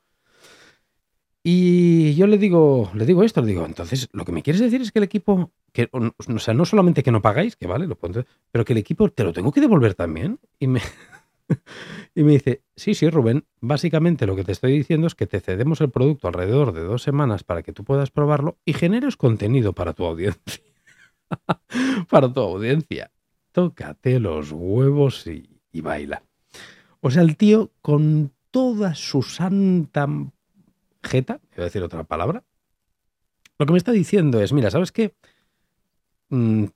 Y 1.42 2.14
yo 2.14 2.26
le 2.26 2.36
digo, 2.36 2.90
le 2.94 3.06
digo 3.06 3.22
esto, 3.22 3.40
le 3.40 3.48
digo, 3.48 3.64
entonces, 3.64 4.08
lo 4.12 4.26
que 4.26 4.32
me 4.32 4.42
quieres 4.42 4.60
decir 4.60 4.82
es 4.82 4.92
que 4.92 4.98
el 4.98 5.04
equipo, 5.04 5.52
que, 5.72 5.88
o 5.90 6.38
sea, 6.38 6.52
no 6.52 6.66
solamente 6.66 7.02
que 7.02 7.10
no 7.10 7.22
pagáis, 7.22 7.56
que 7.56 7.66
vale, 7.66 7.86
lo 7.86 7.96
puedo, 7.96 8.26
pero 8.52 8.64
que 8.64 8.74
el 8.74 8.78
equipo 8.78 9.08
te 9.10 9.24
lo 9.24 9.32
tengo 9.32 9.50
que 9.50 9.62
devolver 9.62 9.94
también. 9.94 10.38
Y 10.58 10.66
me, 10.66 10.82
y 12.14 12.24
me 12.24 12.32
dice, 12.32 12.62
sí, 12.76 12.94
sí, 12.94 13.08
Rubén, 13.08 13.46
básicamente 13.60 14.26
lo 14.26 14.36
que 14.36 14.44
te 14.44 14.52
estoy 14.52 14.72
diciendo 14.72 15.06
es 15.06 15.14
que 15.14 15.26
te 15.26 15.40
cedemos 15.40 15.80
el 15.80 15.90
producto 15.90 16.28
alrededor 16.28 16.72
de 16.72 16.82
dos 16.82 17.02
semanas 17.02 17.42
para 17.42 17.62
que 17.62 17.72
tú 17.72 17.84
puedas 17.84 18.10
probarlo 18.10 18.58
y 18.66 18.74
generes 18.74 19.16
contenido 19.16 19.72
para 19.72 19.94
tu 19.94 20.04
audiencia. 20.04 20.62
para 22.10 22.30
tu 22.30 22.40
audiencia. 22.40 23.12
Tócate 23.52 24.20
los 24.20 24.52
huevos 24.52 25.26
y, 25.26 25.58
y 25.72 25.80
baila. 25.80 26.22
O 27.00 27.10
sea, 27.10 27.22
el 27.22 27.38
tío 27.38 27.70
con 27.80 28.32
toda 28.50 28.94
su 28.94 29.22
santa 29.22 30.06
jeta, 31.02 31.40
voy 31.56 31.62
a 31.62 31.64
decir 31.64 31.82
otra 31.82 32.04
palabra, 32.04 32.44
lo 33.58 33.66
que 33.66 33.72
me 33.72 33.78
está 33.78 33.92
diciendo 33.92 34.40
es, 34.40 34.52
mira, 34.52 34.70
¿sabes 34.70 34.90
qué? 34.90 35.14
Mm, 36.30 36.66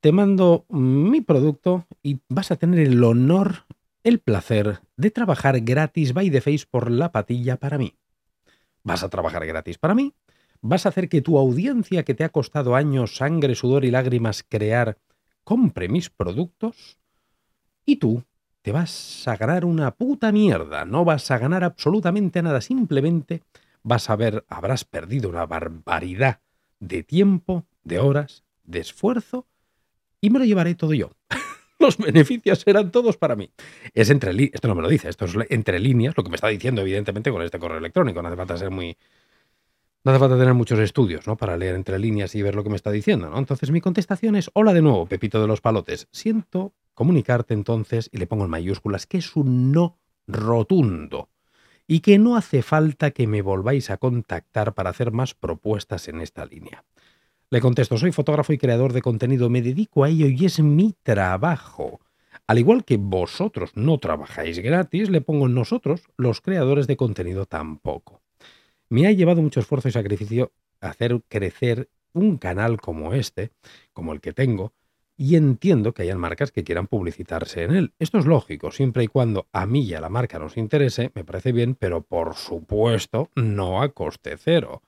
te 0.00 0.12
mando 0.12 0.66
mi 0.68 1.20
producto 1.20 1.86
y 2.02 2.20
vas 2.28 2.50
a 2.50 2.56
tener 2.56 2.80
el 2.80 3.02
honor, 3.02 3.64
el 4.04 4.18
placer 4.18 4.80
de 4.96 5.10
trabajar 5.10 5.60
gratis 5.60 6.12
by 6.12 6.30
the 6.30 6.40
face 6.40 6.66
por 6.70 6.90
la 6.90 7.10
patilla 7.10 7.56
para 7.56 7.78
mí. 7.78 7.94
Vas 8.82 9.02
a 9.02 9.08
trabajar 9.08 9.46
gratis 9.46 9.78
para 9.78 9.94
mí, 9.94 10.14
vas 10.60 10.86
a 10.86 10.90
hacer 10.90 11.08
que 11.08 11.22
tu 11.22 11.38
audiencia 11.38 12.04
que 12.04 12.14
te 12.14 12.24
ha 12.24 12.28
costado 12.28 12.76
años, 12.76 13.16
sangre, 13.16 13.54
sudor 13.54 13.84
y 13.84 13.90
lágrimas 13.90 14.44
crear, 14.46 14.98
compre 15.42 15.88
mis 15.88 16.10
productos 16.10 16.98
y 17.84 17.96
tú 17.96 18.22
te 18.62 18.72
vas 18.72 19.26
a 19.26 19.36
ganar 19.36 19.64
una 19.64 19.92
puta 19.92 20.32
mierda, 20.32 20.84
no 20.84 21.04
vas 21.04 21.30
a 21.30 21.38
ganar 21.38 21.64
absolutamente 21.64 22.42
nada, 22.42 22.60
simplemente 22.60 23.42
vas 23.86 24.10
a 24.10 24.16
ver, 24.16 24.44
habrás 24.48 24.84
perdido 24.84 25.28
una 25.28 25.46
barbaridad 25.46 26.40
de 26.80 27.04
tiempo, 27.04 27.66
de 27.84 28.00
horas, 28.00 28.44
de 28.64 28.80
esfuerzo, 28.80 29.46
y 30.20 30.30
me 30.30 30.40
lo 30.40 30.44
llevaré 30.44 30.74
todo 30.74 30.92
yo. 30.92 31.12
Los 31.78 31.96
beneficios 31.96 32.58
serán 32.58 32.90
todos 32.90 33.16
para 33.16 33.36
mí. 33.36 33.52
Es 33.94 34.10
entre 34.10 34.32
esto 34.52 34.66
no 34.66 34.74
me 34.74 34.82
lo 34.82 34.88
dice, 34.88 35.08
esto 35.08 35.26
es 35.26 35.34
entre 35.50 35.78
líneas, 35.78 36.16
lo 36.16 36.24
que 36.24 36.30
me 36.30 36.34
está 36.34 36.48
diciendo, 36.48 36.80
evidentemente, 36.80 37.30
con 37.30 37.42
este 37.42 37.60
correo 37.60 37.78
electrónico. 37.78 38.20
No 38.22 38.28
hace 38.28 38.36
falta 38.36 38.56
ser 38.56 38.70
muy. 38.70 38.96
No 40.02 40.10
hace 40.10 40.18
falta 40.18 40.36
tener 40.36 40.54
muchos 40.54 40.80
estudios, 40.80 41.26
¿no? 41.28 41.36
Para 41.36 41.56
leer 41.56 41.76
entre 41.76 41.98
líneas 42.00 42.34
y 42.34 42.42
ver 42.42 42.56
lo 42.56 42.64
que 42.64 42.70
me 42.70 42.76
está 42.76 42.90
diciendo, 42.90 43.30
¿no? 43.30 43.38
Entonces 43.38 43.70
mi 43.70 43.80
contestación 43.80 44.34
es: 44.34 44.50
Hola 44.54 44.72
de 44.74 44.82
nuevo, 44.82 45.06
Pepito 45.06 45.40
de 45.40 45.46
los 45.46 45.60
Palotes. 45.60 46.08
Siento 46.10 46.72
comunicarte 46.94 47.54
entonces, 47.54 48.08
y 48.10 48.16
le 48.16 48.26
pongo 48.26 48.44
en 48.44 48.50
mayúsculas, 48.50 49.06
que 49.06 49.18
es 49.18 49.36
un 49.36 49.70
no 49.70 49.98
rotundo 50.26 51.28
y 51.86 52.00
que 52.00 52.18
no 52.18 52.36
hace 52.36 52.62
falta 52.62 53.10
que 53.10 53.26
me 53.26 53.42
volváis 53.42 53.90
a 53.90 53.96
contactar 53.96 54.74
para 54.74 54.90
hacer 54.90 55.12
más 55.12 55.34
propuestas 55.34 56.08
en 56.08 56.20
esta 56.20 56.44
línea. 56.44 56.84
Le 57.48 57.60
contesto, 57.60 57.96
soy 57.96 58.10
fotógrafo 58.10 58.52
y 58.52 58.58
creador 58.58 58.92
de 58.92 59.02
contenido, 59.02 59.48
me 59.48 59.62
dedico 59.62 60.02
a 60.02 60.08
ello 60.08 60.26
y 60.26 60.44
es 60.44 60.58
mi 60.60 60.94
trabajo. 61.02 62.00
Al 62.48 62.58
igual 62.58 62.84
que 62.84 62.96
vosotros 62.96 63.70
no 63.76 63.98
trabajáis 63.98 64.58
gratis, 64.58 65.10
le 65.10 65.20
pongo 65.20 65.48
nosotros, 65.48 66.02
los 66.16 66.40
creadores 66.40 66.86
de 66.86 66.96
contenido, 66.96 67.46
tampoco. 67.46 68.22
Me 68.88 69.06
ha 69.06 69.12
llevado 69.12 69.42
mucho 69.42 69.60
esfuerzo 69.60 69.88
y 69.88 69.92
sacrificio 69.92 70.52
hacer 70.80 71.20
crecer 71.28 71.88
un 72.12 72.38
canal 72.38 72.80
como 72.80 73.14
este, 73.14 73.50
como 73.92 74.12
el 74.12 74.20
que 74.20 74.32
tengo, 74.32 74.72
y 75.16 75.36
entiendo 75.36 75.94
que 75.94 76.02
hayan 76.02 76.18
marcas 76.18 76.52
que 76.52 76.64
quieran 76.64 76.86
publicitarse 76.86 77.62
en 77.62 77.74
él. 77.74 77.92
Esto 77.98 78.18
es 78.18 78.26
lógico, 78.26 78.70
siempre 78.70 79.04
y 79.04 79.08
cuando 79.08 79.46
a 79.52 79.66
mí 79.66 79.82
y 79.82 79.94
a 79.94 80.00
la 80.00 80.10
marca 80.10 80.38
nos 80.38 80.56
interese, 80.56 81.10
me 81.14 81.24
parece 81.24 81.52
bien, 81.52 81.74
pero 81.74 82.02
por 82.02 82.34
supuesto 82.34 83.30
no 83.34 83.82
a 83.82 83.88
coste 83.88 84.36
cero. 84.36 84.82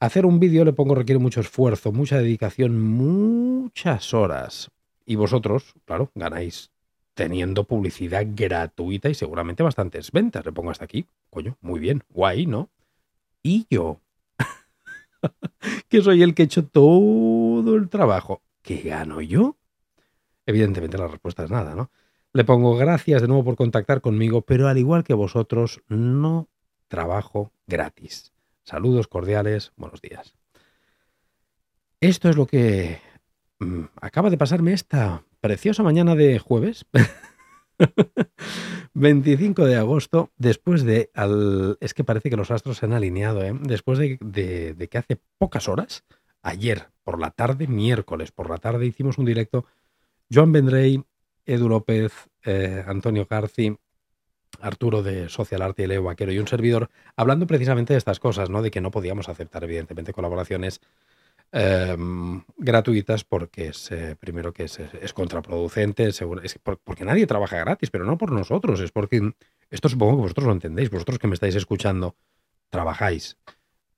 Hacer 0.00 0.26
un 0.26 0.38
vídeo 0.38 0.64
le 0.64 0.74
pongo 0.74 0.94
requiere 0.94 1.18
mucho 1.18 1.40
esfuerzo, 1.40 1.90
mucha 1.90 2.18
dedicación, 2.18 2.78
muchas 2.78 4.12
horas. 4.12 4.70
Y 5.06 5.16
vosotros, 5.16 5.74
claro, 5.86 6.10
ganáis 6.14 6.70
teniendo 7.14 7.64
publicidad 7.64 8.26
gratuita 8.28 9.08
y 9.08 9.14
seguramente 9.14 9.62
bastantes 9.62 10.10
ventas. 10.10 10.44
Le 10.44 10.52
pongo 10.52 10.70
hasta 10.70 10.84
aquí. 10.84 11.06
Coño, 11.30 11.56
muy 11.62 11.80
bien, 11.80 12.02
guay, 12.10 12.46
¿no? 12.46 12.68
Y 13.42 13.66
yo, 13.70 14.00
que 15.88 16.02
soy 16.02 16.22
el 16.22 16.34
que 16.34 16.42
he 16.42 16.46
hecho 16.46 16.66
todo 16.66 17.76
el 17.76 17.88
trabajo 17.88 18.42
¿qué 18.64 18.78
gano 18.78 19.20
yo? 19.20 19.56
Evidentemente 20.46 20.98
la 20.98 21.06
respuesta 21.06 21.44
es 21.44 21.50
nada, 21.50 21.76
¿no? 21.76 21.92
Le 22.32 22.44
pongo 22.44 22.74
gracias 22.74 23.22
de 23.22 23.28
nuevo 23.28 23.44
por 23.44 23.56
contactar 23.56 24.00
conmigo, 24.00 24.42
pero 24.42 24.66
al 24.66 24.78
igual 24.78 25.04
que 25.04 25.14
vosotros, 25.14 25.82
no 25.86 26.48
trabajo 26.88 27.52
gratis. 27.66 28.32
Saludos 28.64 29.06
cordiales, 29.06 29.72
buenos 29.76 30.00
días. 30.00 30.34
Esto 32.00 32.28
es 32.28 32.36
lo 32.36 32.46
que 32.46 32.98
mm, 33.60 33.84
acaba 34.00 34.30
de 34.30 34.38
pasarme 34.38 34.72
esta 34.72 35.22
preciosa 35.40 35.82
mañana 35.82 36.14
de 36.14 36.38
jueves, 36.38 36.86
25 38.94 39.66
de 39.66 39.76
agosto, 39.76 40.32
después 40.38 40.84
de... 40.84 41.10
es 41.80 41.94
que 41.94 42.04
parece 42.04 42.30
que 42.30 42.36
los 42.36 42.50
astros 42.50 42.78
se 42.78 42.86
han 42.86 42.94
alineado, 42.94 43.44
¿eh? 43.44 43.52
Después 43.60 43.98
de 43.98 44.88
que 44.90 44.98
hace 44.98 45.20
pocas 45.38 45.68
horas 45.68 46.04
ayer 46.44 46.88
por 47.02 47.18
la 47.18 47.30
tarde, 47.30 47.66
miércoles 47.66 48.30
por 48.30 48.48
la 48.48 48.58
tarde, 48.58 48.86
hicimos 48.86 49.18
un 49.18 49.24
directo. 49.24 49.64
Joan 50.32 50.52
Vendrey, 50.52 51.02
Edu 51.44 51.68
López, 51.68 52.12
eh, 52.44 52.84
Antonio 52.86 53.26
Garci, 53.28 53.76
Arturo 54.60 55.02
de 55.02 55.28
Social 55.28 55.62
Arte 55.62 55.82
y 55.82 55.86
Leo 55.86 56.04
Vaquero 56.04 56.32
y 56.32 56.38
un 56.38 56.46
servidor, 56.46 56.90
hablando 57.16 57.46
precisamente 57.46 57.92
de 57.94 57.98
estas 57.98 58.20
cosas, 58.20 58.50
¿no? 58.50 58.62
De 58.62 58.70
que 58.70 58.80
no 58.80 58.90
podíamos 58.90 59.28
aceptar, 59.28 59.64
evidentemente, 59.64 60.12
colaboraciones 60.12 60.80
em, 61.52 62.42
gratuitas 62.56 63.24
porque 63.24 63.68
es, 63.68 63.90
primero 64.20 64.52
que 64.52 64.64
es, 64.64 65.12
contraproducente, 65.12 66.08
es 66.08 66.22
porque 66.84 67.04
nadie 67.04 67.26
trabaja 67.26 67.58
gratis, 67.58 67.90
pero 67.90 68.04
no 68.04 68.16
por 68.16 68.32
nosotros, 68.32 68.80
es 68.80 68.92
porque, 68.92 69.32
esto 69.70 69.88
supongo 69.88 70.16
que 70.16 70.22
vosotros 70.22 70.46
lo 70.46 70.52
entendéis, 70.52 70.90
vosotros 70.90 71.18
que 71.18 71.26
me 71.26 71.34
estáis 71.34 71.54
escuchando, 71.56 72.16
trabajáis 72.70 73.36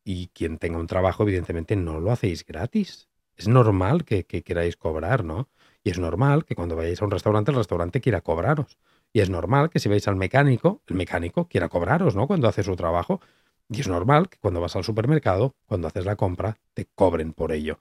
y 0.08 0.28
quien 0.28 0.58
tenga 0.58 0.78
un 0.78 0.86
trabajo, 0.86 1.24
evidentemente, 1.24 1.74
no 1.74 1.98
lo 1.98 2.12
hacéis 2.12 2.46
gratis. 2.46 3.08
Es 3.34 3.48
normal 3.48 4.04
que, 4.04 4.24
que 4.24 4.44
queráis 4.44 4.76
cobrar, 4.76 5.24
¿no? 5.24 5.48
Y 5.82 5.90
es 5.90 5.98
normal 5.98 6.44
que 6.44 6.54
cuando 6.54 6.76
vayáis 6.76 7.02
a 7.02 7.06
un 7.06 7.10
restaurante, 7.10 7.50
el 7.50 7.56
restaurante 7.56 8.00
quiera 8.00 8.20
cobraros. 8.20 8.78
Y 9.12 9.18
es 9.18 9.30
normal 9.30 9.68
que 9.68 9.80
si 9.80 9.88
vais 9.88 10.06
al 10.06 10.14
mecánico, 10.14 10.80
el 10.86 10.94
mecánico 10.94 11.48
quiera 11.48 11.68
cobraros, 11.68 12.14
¿no? 12.14 12.28
Cuando 12.28 12.46
hace 12.46 12.62
su 12.62 12.76
trabajo. 12.76 13.20
Y 13.68 13.80
es 13.80 13.88
normal 13.88 14.28
que 14.28 14.38
cuando 14.38 14.60
vas 14.60 14.76
al 14.76 14.84
supermercado, 14.84 15.56
cuando 15.66 15.88
haces 15.88 16.04
la 16.06 16.14
compra, 16.14 16.56
te 16.72 16.86
cobren 16.94 17.32
por 17.32 17.50
ello. 17.50 17.80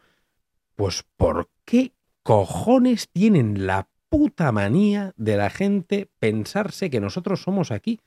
Pues 0.75 1.05
¿por 1.17 1.51
qué 1.63 1.93
cojones 2.23 3.07
tienen 3.11 3.67
la 3.67 3.87
puta 4.09 4.51
manía 4.51 5.13
de 5.15 5.37
la 5.37 5.51
gente 5.51 6.09
pensarse 6.17 6.89
que 6.89 6.99
nosotros 6.99 7.43
somos 7.43 7.69
aquí? 7.69 8.01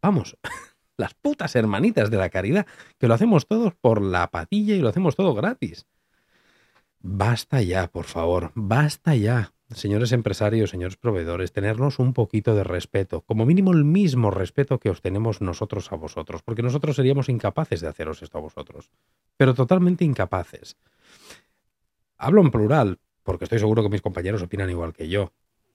Vamos, 0.00 0.36
las 0.96 1.14
putas 1.14 1.56
hermanitas 1.56 2.10
de 2.10 2.16
la 2.16 2.30
caridad, 2.30 2.66
que 2.98 3.08
lo 3.08 3.14
hacemos 3.14 3.46
todos 3.46 3.74
por 3.74 4.02
la 4.02 4.30
patilla 4.30 4.74
y 4.74 4.80
lo 4.80 4.88
hacemos 4.88 5.16
todo 5.16 5.34
gratis. 5.34 5.86
Basta 7.00 7.62
ya, 7.62 7.88
por 7.88 8.04
favor, 8.04 8.52
basta 8.54 9.14
ya. 9.14 9.52
Señores 9.70 10.12
empresarios, 10.12 10.70
señores 10.70 10.96
proveedores, 10.96 11.52
tenernos 11.52 11.98
un 11.98 12.12
poquito 12.12 12.54
de 12.54 12.62
respeto, 12.62 13.22
como 13.22 13.44
mínimo 13.44 13.72
el 13.72 13.84
mismo 13.84 14.30
respeto 14.30 14.78
que 14.78 14.90
os 14.90 15.02
tenemos 15.02 15.40
nosotros 15.40 15.90
a 15.90 15.96
vosotros, 15.96 16.42
porque 16.42 16.62
nosotros 16.62 16.94
seríamos 16.94 17.28
incapaces 17.28 17.80
de 17.80 17.88
haceros 17.88 18.22
esto 18.22 18.38
a 18.38 18.42
vosotros, 18.42 18.90
pero 19.36 19.54
totalmente 19.54 20.04
incapaces. 20.04 20.76
Hablo 22.16 22.42
en 22.42 22.52
plural, 22.52 22.98
porque 23.24 23.44
estoy 23.44 23.58
seguro 23.58 23.82
que 23.82 23.88
mis 23.88 24.02
compañeros 24.02 24.42
opinan 24.42 24.70
igual 24.70 24.92
que 24.92 25.08
yo. 25.08 25.32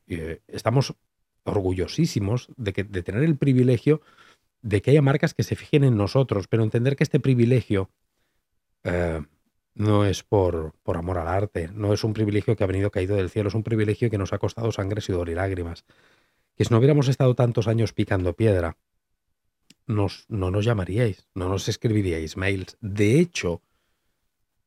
Eh, 0.07 0.41
estamos 0.47 0.95
orgullosísimos 1.43 2.47
de, 2.55 2.71
que, 2.71 2.83
de 2.85 3.03
tener 3.03 3.23
el 3.23 3.37
privilegio 3.37 4.01
de 4.61 4.81
que 4.81 4.91
haya 4.91 5.01
marcas 5.01 5.33
que 5.33 5.43
se 5.43 5.55
fijen 5.55 5.83
en 5.83 5.97
nosotros, 5.97 6.47
pero 6.47 6.63
entender 6.63 6.95
que 6.95 7.03
este 7.03 7.19
privilegio 7.19 7.89
eh, 8.83 9.21
no 9.73 10.05
es 10.05 10.23
por, 10.23 10.73
por 10.83 10.97
amor 10.97 11.17
al 11.17 11.27
arte, 11.27 11.69
no 11.73 11.93
es 11.93 12.03
un 12.03 12.13
privilegio 12.13 12.55
que 12.55 12.63
ha 12.63 12.67
venido 12.67 12.91
caído 12.91 13.15
del 13.15 13.29
cielo, 13.29 13.49
es 13.49 13.55
un 13.55 13.63
privilegio 13.63 14.09
que 14.09 14.17
nos 14.17 14.33
ha 14.33 14.39
costado 14.39 14.71
sangre, 14.71 15.01
sudor 15.01 15.29
y 15.29 15.35
lágrimas. 15.35 15.85
Que 16.55 16.65
si 16.65 16.71
no 16.71 16.77
hubiéramos 16.77 17.07
estado 17.07 17.33
tantos 17.35 17.67
años 17.67 17.93
picando 17.93 18.33
piedra, 18.33 18.77
nos, 19.87 20.25
no 20.29 20.51
nos 20.51 20.65
llamaríais, 20.65 21.27
no 21.33 21.49
nos 21.49 21.67
escribiríais 21.67 22.37
mails. 22.37 22.77
De 22.81 23.19
hecho, 23.19 23.61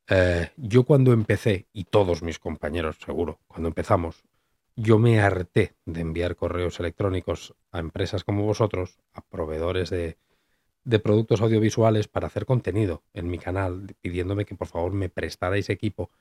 eh, 0.07 0.51
yo 0.57 0.83
cuando 0.83 1.13
empecé, 1.13 1.67
y 1.73 1.85
todos 1.85 2.21
mis 2.21 2.39
compañeros 2.39 2.97
seguro, 3.03 3.39
cuando 3.47 3.69
empezamos, 3.69 4.23
yo 4.75 4.99
me 4.99 5.19
harté 5.19 5.75
de 5.85 6.01
enviar 6.01 6.35
correos 6.35 6.79
electrónicos 6.79 7.55
a 7.71 7.79
empresas 7.79 8.23
como 8.23 8.43
vosotros, 8.43 8.99
a 9.13 9.21
proveedores 9.21 9.89
de, 9.89 10.17
de 10.83 10.99
productos 10.99 11.41
audiovisuales 11.41 12.07
para 12.07 12.27
hacer 12.27 12.45
contenido 12.45 13.03
en 13.13 13.29
mi 13.29 13.39
canal, 13.39 13.95
pidiéndome 14.01 14.45
que 14.45 14.55
por 14.55 14.67
favor 14.67 14.93
me 14.93 15.09
prestarais 15.09 15.69
equipo 15.69 16.11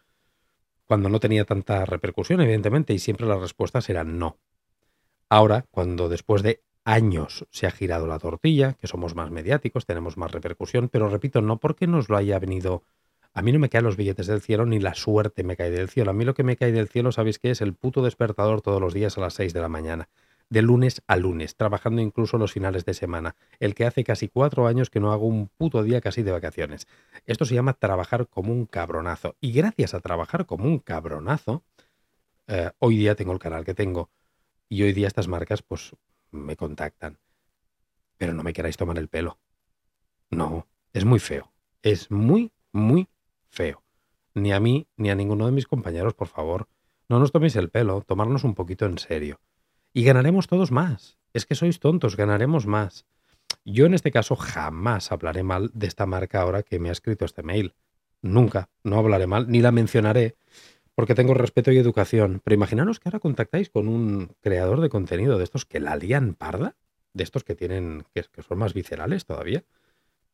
cuando 0.87 1.08
no 1.08 1.20
tenía 1.20 1.44
tanta 1.44 1.84
repercusión, 1.84 2.40
evidentemente, 2.40 2.92
y 2.92 2.99
siempre 2.99 3.26
las 3.26 3.40
respuestas 3.40 3.88
eran 3.88 4.18
no. 4.18 4.38
Ahora, 5.28 5.66
cuando 5.70 6.08
después 6.08 6.42
de 6.42 6.62
años 6.84 7.46
se 7.50 7.66
ha 7.66 7.70
girado 7.70 8.06
la 8.06 8.18
tortilla, 8.18 8.75
que 8.75 8.87
somos 8.87 9.14
más 9.14 9.30
mediáticos, 9.30 9.87
tenemos 9.87 10.16
más 10.16 10.32
repercusión, 10.32 10.88
pero 10.88 11.08
repito, 11.08 11.40
no 11.40 11.58
porque 11.58 11.87
nos 11.87 12.08
lo 12.08 12.16
haya 12.16 12.38
venido... 12.38 12.84
A 13.34 13.42
mí 13.42 13.52
no 13.52 13.58
me 13.58 13.68
caen 13.68 13.84
los 13.84 13.96
billetes 13.96 14.26
del 14.26 14.40
cielo 14.40 14.64
ni 14.64 14.78
la 14.78 14.94
suerte 14.94 15.42
me 15.42 15.56
cae 15.56 15.70
del 15.70 15.88
cielo. 15.88 16.10
A 16.10 16.14
mí 16.14 16.24
lo 16.24 16.34
que 16.34 16.44
me 16.44 16.56
cae 16.56 16.72
del 16.72 16.88
cielo, 16.88 17.12
¿sabéis 17.12 17.38
qué 17.38 17.50
es? 17.50 17.60
El 17.60 17.74
puto 17.74 18.02
despertador 18.02 18.62
todos 18.62 18.80
los 18.80 18.94
días 18.94 19.18
a 19.18 19.20
las 19.20 19.34
6 19.34 19.52
de 19.52 19.60
la 19.60 19.68
mañana 19.68 20.08
de 20.50 20.62
lunes 20.62 21.02
a 21.06 21.16
lunes, 21.16 21.56
trabajando 21.56 22.00
incluso 22.00 22.38
los 22.38 22.52
finales 22.52 22.84
de 22.84 22.94
semana, 22.94 23.34
el 23.58 23.74
que 23.74 23.86
hace 23.86 24.04
casi 24.04 24.28
cuatro 24.28 24.66
años 24.66 24.90
que 24.90 25.00
no 25.00 25.12
hago 25.12 25.26
un 25.26 25.48
puto 25.48 25.82
día 25.82 26.00
casi 26.00 26.22
de 26.22 26.32
vacaciones. 26.32 26.86
Esto 27.26 27.44
se 27.44 27.54
llama 27.54 27.74
trabajar 27.74 28.28
como 28.28 28.52
un 28.52 28.66
cabronazo. 28.66 29.36
Y 29.40 29.52
gracias 29.52 29.94
a 29.94 30.00
trabajar 30.00 30.46
como 30.46 30.64
un 30.64 30.78
cabronazo, 30.78 31.64
eh, 32.46 32.70
hoy 32.78 32.98
día 32.98 33.14
tengo 33.14 33.32
el 33.32 33.38
canal 33.38 33.64
que 33.64 33.74
tengo. 33.74 34.11
Y 34.68 34.82
hoy 34.82 34.92
día 34.92 35.09
estas 35.09 35.28
marcas 35.28 35.62
pues 35.62 35.96
me 36.30 36.56
contactan. 36.56 37.18
Pero 38.16 38.32
no 38.32 38.42
me 38.42 38.52
queráis 38.52 38.76
tomar 38.76 38.98
el 38.98 39.09
pelo. 39.09 39.38
No, 40.30 40.66
es 40.92 41.04
muy 41.04 41.18
feo. 41.18 41.52
Es 41.82 42.11
muy, 42.11 42.52
muy 42.72 43.09
feo. 43.54 43.82
Ni 44.34 44.52
a 44.52 44.60
mí, 44.60 44.88
ni 44.96 45.10
a 45.10 45.14
ninguno 45.14 45.46
de 45.46 45.52
mis 45.52 45.66
compañeros, 45.66 46.14
por 46.14 46.28
favor. 46.28 46.68
No 47.08 47.18
nos 47.20 47.32
toméis 47.32 47.56
el 47.56 47.70
pelo, 47.70 48.02
tomarnos 48.02 48.44
un 48.44 48.54
poquito 48.54 48.84
en 48.86 48.98
serio. 48.98 49.40
Y 49.92 50.04
ganaremos 50.04 50.48
todos 50.48 50.72
más. 50.72 51.18
Es 51.32 51.46
que 51.46 51.54
sois 51.54 51.78
tontos, 51.78 52.16
ganaremos 52.16 52.66
más. 52.66 53.06
Yo 53.64 53.86
en 53.86 53.94
este 53.94 54.10
caso 54.10 54.36
jamás 54.36 55.12
hablaré 55.12 55.42
mal 55.42 55.70
de 55.72 55.86
esta 55.86 56.06
marca 56.06 56.42
ahora 56.42 56.62
que 56.62 56.78
me 56.78 56.88
ha 56.88 56.92
escrito 56.92 57.24
este 57.24 57.42
mail. 57.42 57.74
Nunca, 58.20 58.70
no 58.82 58.98
hablaré 58.98 59.26
mal, 59.26 59.48
ni 59.48 59.60
la 59.60 59.70
mencionaré, 59.70 60.36
porque 60.94 61.14
tengo 61.14 61.34
respeto 61.34 61.70
y 61.70 61.78
educación. 61.78 62.40
Pero 62.42 62.54
imaginaros 62.54 62.98
que 62.98 63.08
ahora 63.08 63.20
contactáis 63.20 63.70
con 63.70 63.86
un 63.88 64.34
creador 64.40 64.80
de 64.80 64.88
contenido 64.88 65.38
de 65.38 65.44
estos 65.44 65.64
que 65.64 65.80
la 65.80 65.96
lían 65.96 66.34
parda, 66.34 66.76
de 67.12 67.22
estos 67.22 67.44
que 67.44 67.54
tienen, 67.54 68.04
que, 68.14 68.24
que 68.32 68.42
son 68.42 68.58
más 68.58 68.74
viscerales 68.74 69.26
todavía, 69.26 69.64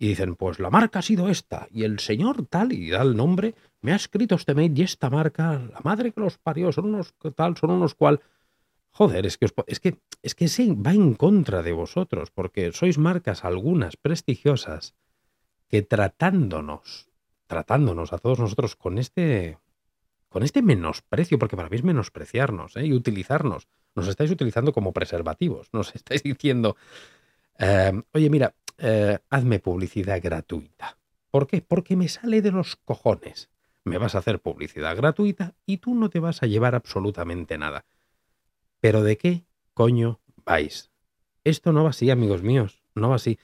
y 0.02 0.08
dicen, 0.08 0.34
pues 0.34 0.58
la 0.58 0.70
marca 0.70 1.00
ha 1.00 1.02
sido 1.02 1.28
esta, 1.28 1.68
y 1.70 1.84
el 1.84 1.98
señor 1.98 2.46
tal, 2.46 2.72
y 2.72 2.88
da 2.88 3.02
el 3.02 3.14
nombre, 3.14 3.54
me 3.82 3.92
ha 3.92 3.96
escrito 3.96 4.34
este 4.34 4.54
mail 4.54 4.72
y 4.76 4.80
esta 4.80 5.10
marca, 5.10 5.58
la 5.58 5.80
madre 5.84 6.10
que 6.10 6.22
los 6.22 6.38
parió, 6.38 6.72
son 6.72 6.86
unos 6.86 7.12
tal, 7.36 7.58
son 7.58 7.72
unos 7.72 7.94
cual. 7.94 8.20
Joder, 8.92 9.26
es 9.26 9.36
que, 9.36 9.46
es 9.66 9.78
que, 9.78 9.98
es 10.22 10.34
que 10.34 10.48
se 10.48 10.72
va 10.72 10.94
en 10.94 11.12
contra 11.12 11.62
de 11.62 11.72
vosotros, 11.72 12.30
porque 12.30 12.72
sois 12.72 12.96
marcas 12.96 13.44
algunas 13.44 13.98
prestigiosas 13.98 14.94
que 15.68 15.82
tratándonos, 15.82 17.10
tratándonos 17.46 18.14
a 18.14 18.18
todos 18.18 18.38
nosotros 18.38 18.76
con 18.76 18.96
este, 18.96 19.58
con 20.30 20.44
este 20.44 20.62
menosprecio, 20.62 21.38
porque 21.38 21.56
para 21.58 21.68
mí 21.68 21.76
es 21.76 21.84
menospreciarnos 21.84 22.74
¿eh? 22.78 22.86
y 22.86 22.94
utilizarnos. 22.94 23.68
Nos 23.94 24.08
estáis 24.08 24.30
utilizando 24.30 24.72
como 24.72 24.94
preservativos. 24.94 25.68
Nos 25.74 25.94
estáis 25.94 26.22
diciendo, 26.22 26.76
em, 27.58 28.02
oye, 28.14 28.30
mira, 28.30 28.54
eh, 28.80 29.18
hazme 29.28 29.58
publicidad 29.58 30.20
gratuita. 30.22 30.96
¿Por 31.30 31.46
qué? 31.46 31.60
Porque 31.60 31.96
me 31.96 32.08
sale 32.08 32.42
de 32.42 32.50
los 32.50 32.76
cojones. 32.76 33.50
Me 33.84 33.98
vas 33.98 34.14
a 34.14 34.18
hacer 34.18 34.40
publicidad 34.40 34.96
gratuita 34.96 35.54
y 35.66 35.78
tú 35.78 35.94
no 35.94 36.10
te 36.10 36.18
vas 36.18 36.42
a 36.42 36.46
llevar 36.46 36.74
absolutamente 36.74 37.58
nada. 37.58 37.84
Pero 38.80 39.02
¿de 39.02 39.16
qué 39.16 39.44
coño 39.74 40.20
vais? 40.44 40.90
Esto 41.44 41.72
no 41.72 41.84
va 41.84 41.90
así, 41.90 42.10
amigos 42.10 42.42
míos, 42.42 42.82
no 42.94 43.10
va 43.10 43.16
así. 43.16 43.38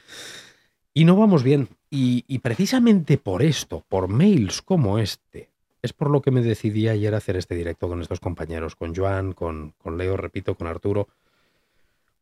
Y 0.92 1.04
no 1.04 1.16
vamos 1.16 1.42
bien. 1.42 1.68
Y, 1.90 2.38
precisamente 2.40 3.16
por 3.16 3.42
esto, 3.42 3.84
por 3.88 4.08
mails 4.08 4.60
como 4.60 4.98
este, 4.98 5.50
es 5.80 5.92
por 5.92 6.10
lo 6.10 6.20
que 6.20 6.30
me 6.30 6.42
decidí 6.42 6.88
ayer 6.88 7.14
hacer 7.14 7.36
este 7.36 7.54
directo 7.54 7.88
con 7.88 8.02
estos 8.02 8.20
compañeros, 8.20 8.76
con 8.76 8.94
Joan, 8.94 9.32
con 9.32 9.74
Leo, 9.96 10.16
repito, 10.16 10.56
con 10.56 10.66
Arturo, 10.66 11.08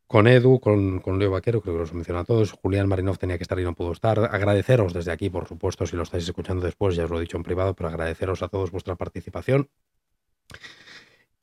con 0.07 0.27
Edu, 0.27 0.59
con, 0.59 0.99
con, 0.99 1.17
Leo 1.19 1.31
Vaquero, 1.31 1.61
creo 1.61 1.75
que 1.75 1.79
los 1.79 1.93
menciona 1.93 2.21
a 2.21 2.23
todos. 2.23 2.51
Julián 2.51 2.87
Marinov 2.87 3.17
tenía 3.17 3.37
que 3.37 3.43
estar 3.43 3.59
y 3.59 3.63
no 3.63 3.73
pudo 3.73 3.91
estar. 3.91 4.19
Agradeceros 4.19 4.93
desde 4.93 5.11
aquí, 5.11 5.29
por 5.29 5.47
supuesto, 5.47 5.85
si 5.87 5.95
lo 5.95 6.03
estáis 6.03 6.25
escuchando 6.25 6.65
después, 6.65 6.95
ya 6.95 7.05
os 7.05 7.11
lo 7.11 7.17
he 7.17 7.21
dicho 7.21 7.37
en 7.37 7.43
privado, 7.43 7.73
pero 7.73 7.89
agradeceros 7.89 8.43
a 8.43 8.47
todos 8.47 8.71
vuestra 8.71 8.95
participación. 8.95 9.69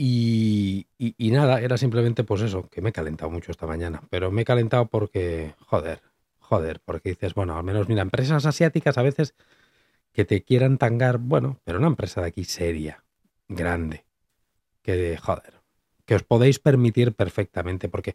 Y, 0.05 0.87
nada, 1.19 1.61
era 1.61 1.77
simplemente 1.77 2.25
pues 2.25 2.41
eso, 2.43 2.69
que 2.69 2.81
me 2.81 2.91
he 2.91 2.93
calentado 2.93 3.31
mucho 3.31 3.51
esta 3.51 3.67
mañana. 3.67 4.03
Pero 4.11 4.31
me 4.31 4.43
he 4.43 4.45
calentado 4.45 4.87
porque, 4.87 5.55
joder, 5.59 6.01
joder, 6.39 6.81
porque 6.85 7.11
dices, 7.11 7.35
bueno, 7.35 7.57
al 7.57 7.65
menos 7.65 7.89
mira, 7.89 8.03
empresas 8.03 8.47
asiáticas 8.47 8.99
a 8.99 9.03
veces 9.03 9.35
que 10.13 10.25
te 10.25 10.43
quieran 10.43 10.79
tangar, 10.79 11.19
bueno, 11.19 11.61
pero 11.65 11.79
una 11.79 11.87
empresa 11.89 12.21
de 12.21 12.29
aquí 12.29 12.45
seria, 12.45 13.05
grande, 13.49 14.05
que, 14.83 15.17
joder, 15.17 15.61
que 16.05 16.15
os 16.15 16.23
podéis 16.23 16.59
permitir 16.59 17.15
perfectamente, 17.15 17.89
porque 17.89 18.15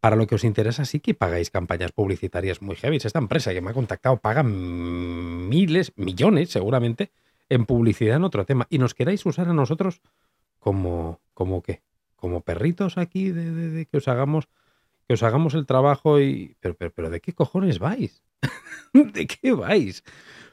para 0.00 0.16
lo 0.16 0.26
que 0.26 0.36
os 0.36 0.44
interesa 0.44 0.84
sí 0.84 1.00
que 1.00 1.14
pagáis 1.14 1.50
campañas 1.50 1.92
publicitarias 1.92 2.62
muy 2.62 2.76
heavy. 2.76 2.96
Esta 2.96 3.18
empresa 3.18 3.52
que 3.52 3.60
me 3.60 3.70
ha 3.70 3.74
contactado 3.74 4.18
paga 4.18 4.42
miles, 4.42 5.92
millones 5.96 6.50
seguramente, 6.50 7.10
en 7.48 7.66
publicidad 7.66 8.16
en 8.16 8.24
otro 8.24 8.44
tema. 8.44 8.66
Y 8.70 8.78
nos 8.78 8.94
queráis 8.94 9.24
usar 9.26 9.48
a 9.48 9.54
nosotros 9.54 10.00
como, 10.58 11.20
como 11.34 11.62
qué, 11.62 11.82
como 12.16 12.42
perritos 12.42 12.98
aquí 12.98 13.30
de, 13.30 13.86
que 13.86 13.96
os 13.96 14.08
hagamos 14.08 14.48
que 15.06 15.14
os 15.14 15.22
hagamos 15.22 15.54
el 15.54 15.64
trabajo 15.64 16.20
y 16.20 16.56
pero, 16.60 16.74
pero, 16.76 16.92
pero 16.92 17.10
de 17.10 17.20
qué 17.20 17.32
cojones 17.32 17.78
vais 17.78 18.22
de 18.92 19.26
qué 19.26 19.52
vais 19.52 20.04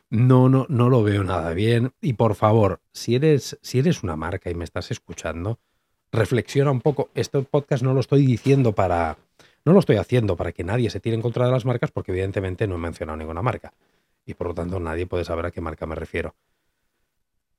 no 0.09 0.47
no 0.47 0.65
no 0.69 0.89
lo 0.89 1.03
veo 1.03 1.25
nada 1.25 1.53
bien 1.53 1.91
y 1.99 2.13
por 2.13 2.35
favor 2.35 2.81
si 2.93 3.15
eres 3.15 3.59
si 3.61 3.79
eres 3.79 4.01
una 4.03 4.15
marca 4.15 4.49
y 4.49 4.55
me 4.55 4.63
estás 4.63 4.91
escuchando 4.91 5.59
reflexiona 6.11 6.71
un 6.71 6.81
poco 6.81 7.09
este 7.15 7.41
podcast 7.41 7.83
no 7.83 7.93
lo 7.93 7.99
estoy 7.99 8.25
diciendo 8.25 8.73
para 8.73 9.17
no 9.65 9.73
lo 9.73 9.79
estoy 9.79 9.97
haciendo 9.97 10.35
para 10.35 10.51
que 10.51 10.63
nadie 10.63 10.89
se 10.89 10.99
tire 10.99 11.15
en 11.15 11.21
contra 11.21 11.45
de 11.45 11.51
las 11.51 11.65
marcas 11.65 11.91
porque 11.91 12.11
evidentemente 12.11 12.67
no 12.67 12.75
he 12.75 12.79
mencionado 12.79 13.17
ninguna 13.17 13.41
marca 13.41 13.73
y 14.25 14.33
por 14.33 14.47
lo 14.47 14.53
tanto 14.53 14.79
nadie 14.79 15.07
puede 15.07 15.25
saber 15.25 15.45
a 15.45 15.51
qué 15.51 15.61
marca 15.61 15.85
me 15.85 15.95
refiero 15.95 16.35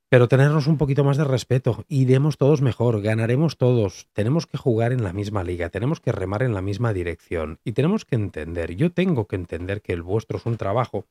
pero 0.09 0.29
tenernos 0.29 0.67
un 0.67 0.77
poquito 0.77 1.03
más 1.03 1.17
de 1.17 1.25
respeto. 1.25 1.83
Iremos 1.89 2.37
todos 2.37 2.61
mejor, 2.61 3.01
ganaremos 3.01 3.57
todos. 3.57 4.07
Tenemos 4.13 4.47
que 4.47 4.57
jugar 4.57 4.93
en 4.93 5.03
la 5.03 5.11
misma 5.11 5.43
liga, 5.43 5.67
tenemos 5.69 5.99
que 5.99 6.13
remar 6.13 6.43
en 6.43 6.53
la 6.53 6.61
misma 6.61 6.93
dirección. 6.93 7.59
Y 7.65 7.73
tenemos 7.73 8.05
que 8.05 8.15
entender, 8.15 8.75
yo 8.75 8.91
tengo 8.93 9.27
que 9.27 9.35
entender 9.35 9.81
que 9.81 9.91
el 9.91 10.03
vuestro 10.03 10.37
es 10.37 10.45
un 10.45 10.55
trabajo 10.55 11.05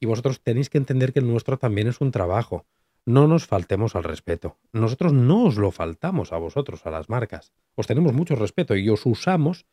y 0.00 0.06
vosotros 0.06 0.40
tenéis 0.40 0.70
que 0.70 0.78
entender 0.78 1.12
que 1.12 1.20
el 1.20 1.28
nuestro 1.28 1.56
también 1.56 1.86
es 1.86 2.00
un 2.00 2.10
trabajo. 2.10 2.66
No 3.04 3.26
nos 3.26 3.46
faltemos 3.46 3.96
al 3.96 4.04
respeto. 4.04 4.58
Nosotros 4.72 5.12
no 5.12 5.44
os 5.44 5.56
lo 5.56 5.70
faltamos 5.70 6.32
a 6.32 6.38
vosotros, 6.38 6.86
a 6.86 6.90
las 6.90 7.08
marcas. 7.08 7.52
Os 7.74 7.86
tenemos 7.86 8.12
mucho 8.12 8.36
respeto 8.36 8.76
y 8.76 8.88
os 8.88 9.04
usamos 9.06 9.66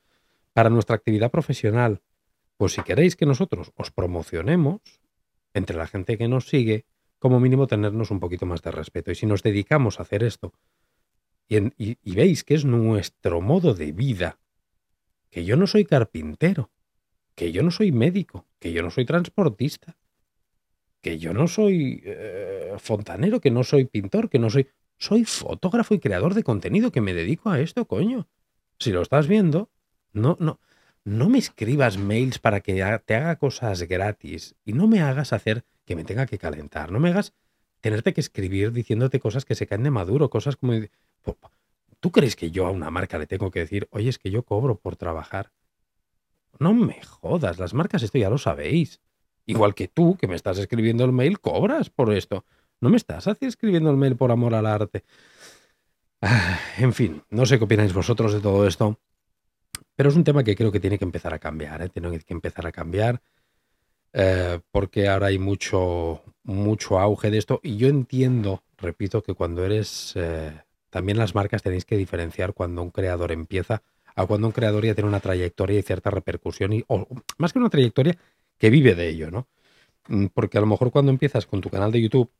para 0.54 0.70
nuestra 0.70 0.96
actividad 0.96 1.32
profesional. 1.32 2.02
Pues 2.58 2.74
si 2.74 2.82
queréis 2.82 3.16
que 3.16 3.26
nosotros 3.26 3.72
os 3.76 3.92
promocionemos 3.92 4.82
entre 5.54 5.78
la 5.78 5.88
gente 5.88 6.18
que 6.18 6.28
nos 6.28 6.48
sigue, 6.48 6.86
como 7.20 7.40
mínimo 7.40 7.68
tenernos 7.68 8.12
un 8.12 8.20
poquito 8.20 8.46
más 8.46 8.62
de 8.62 8.72
respeto. 8.72 9.12
Y 9.12 9.16
si 9.16 9.26
nos 9.26 9.44
dedicamos 9.44 10.00
a 10.00 10.04
hacer 10.04 10.24
esto 10.24 10.54
y, 11.50 12.14
veis 12.14 12.44
que 12.44 12.54
es 12.54 12.64
nuestro 12.64 13.42
modo 13.42 13.74
de 13.74 13.92
vida, 13.92 14.40
que 15.30 15.46
yo 15.46 15.58
no 15.58 15.68
soy 15.68 15.86
carpintero, 15.86 16.72
que 17.36 17.52
yo 17.52 17.64
no 17.64 17.72
soy 17.72 17.92
médico, 17.92 18.48
que 18.60 18.72
yo 18.72 18.84
no 18.84 18.92
soy 18.92 19.06
transportista, 19.06 19.98
que 21.02 21.18
yo 21.18 21.34
no 21.34 21.48
soy 21.48 22.02
eh, 22.04 22.74
fontanero, 22.78 23.40
que 23.40 23.52
no 23.52 23.64
soy 23.64 23.86
pintor, 23.86 24.30
que 24.30 24.40
no 24.40 24.50
soy... 24.50 24.68
Soy 25.02 25.24
fotógrafo 25.24 25.94
y 25.94 26.00
creador 26.00 26.34
de 26.34 26.44
contenido, 26.44 26.92
que 26.92 27.00
me 27.00 27.14
dedico 27.14 27.50
a 27.50 27.62
esto, 27.62 27.86
coño. 27.86 28.28
Si 28.80 28.92
lo 28.92 29.02
estás 29.02 29.30
viendo, 29.30 29.70
no, 30.12 30.36
no, 30.42 30.60
no 31.06 31.30
me 31.30 31.38
escribas 31.38 31.98
mails 31.98 32.38
para 32.38 32.60
que 32.60 32.74
te 33.06 33.16
haga 33.16 33.38
cosas 33.38 33.84
gratis 33.84 34.56
y 34.66 34.74
no 34.74 34.88
me 34.88 35.00
hagas 35.00 35.32
hacer 35.32 35.64
que 35.86 35.96
me 35.96 36.04
tenga 36.04 36.26
que 36.26 36.38
calentar. 36.38 36.92
No 36.92 37.00
me 37.00 37.10
hagas 37.10 37.34
tenerte 37.80 38.14
que 38.14 38.22
escribir 38.22 38.72
diciéndote 38.72 39.20
cosas 39.20 39.46
que 39.46 39.56
se 39.56 39.68
caen 39.68 39.84
de 39.84 39.92
maduro, 39.92 40.30
cosas 40.30 40.56
como... 40.56 40.74
¿Tú 42.00 42.12
crees 42.12 42.36
que 42.36 42.52
yo 42.52 42.66
a 42.66 42.72
una 42.72 42.92
marca 42.92 43.18
le 43.18 43.28
tengo 43.28 43.52
que 43.52 43.60
decir, 43.60 43.88
oye, 43.92 44.10
es 44.10 44.20
que 44.20 44.32
yo 44.32 44.44
cobro 44.44 44.76
por 44.78 44.96
trabajar? 44.96 45.52
No 46.60 46.74
me 46.74 47.02
jodas, 47.04 47.58
las 47.58 47.74
marcas 47.74 48.04
esto 48.04 48.18
ya 48.18 48.30
lo 48.30 48.38
sabéis. 48.38 49.02
Igual 49.50 49.74
que 49.74 49.88
tú, 49.88 50.16
que 50.16 50.28
me 50.28 50.36
estás 50.36 50.60
escribiendo 50.60 51.04
el 51.06 51.12
mail, 51.12 51.40
cobras 51.40 51.90
por 51.90 52.14
esto. 52.14 52.46
No 52.82 52.90
me 52.90 52.98
estás 52.98 53.26
escribiendo 53.42 53.90
el 53.90 53.98
mail 53.98 54.16
por 54.16 54.32
amor 54.32 54.54
al 54.54 54.68
arte. 54.68 55.04
Ah, 56.22 56.60
en 56.78 56.94
fin, 56.94 57.24
no 57.32 57.48
sé 57.48 57.58
qué 57.58 57.64
opináis 57.64 57.92
vosotros 57.92 58.32
de 58.32 58.42
todo 58.42 58.68
esto, 58.68 59.00
pero 59.96 60.10
es 60.10 60.16
un 60.16 60.24
tema 60.24 60.44
que 60.44 60.56
creo 60.56 60.72
que 60.72 60.80
tiene 60.80 61.00
que 61.00 61.06
empezar 61.06 61.34
a 61.34 61.40
cambiar, 61.40 61.82
¿eh? 61.82 61.90
tiene 61.90 62.20
que 62.20 62.34
empezar 62.34 62.68
a 62.68 62.72
cambiar, 62.72 63.24
eh, 64.14 64.60
porque 64.70 65.08
ahora 65.08 65.28
hay 65.28 65.40
mucho, 65.40 66.22
mucho 66.44 67.00
auge 67.00 67.32
de 67.32 67.40
esto 67.40 67.60
y 67.64 67.78
yo 67.78 67.88
entiendo, 67.88 68.62
repito, 68.78 69.24
que 69.24 69.34
cuando 69.34 69.66
eres, 69.66 70.14
eh, 70.16 70.62
también 70.92 71.18
las 71.18 71.34
marcas 71.34 71.64
tenéis 71.64 71.86
que 71.86 71.98
diferenciar 71.98 72.54
cuando 72.54 72.84
un 72.84 72.92
creador 72.92 73.32
empieza 73.32 73.82
a 74.16 74.26
cuando 74.28 74.48
un 74.48 74.54
creador 74.54 74.86
ya 74.86 74.94
tiene 74.94 75.08
una 75.08 75.22
trayectoria 75.22 75.80
y 75.80 75.82
cierta 75.82 76.12
repercusión, 76.12 76.74
y, 76.74 76.84
o 76.88 77.08
más 77.38 77.54
que 77.54 77.60
una 77.60 77.70
trayectoria, 77.70 78.18
que 78.60 78.70
vive 78.70 78.94
de 78.96 79.10
ello, 79.10 79.32
¿no? 79.32 79.48
Mm, 80.08 80.28
porque 80.28 80.58
a 80.58 80.62
lo 80.62 80.68
mejor 80.68 80.92
cuando 80.92 81.12
empiezas 81.12 81.48
con 81.48 81.62
tu 81.62 81.70
canal 81.70 81.92
de 81.92 82.02
YouTube, 82.02 82.32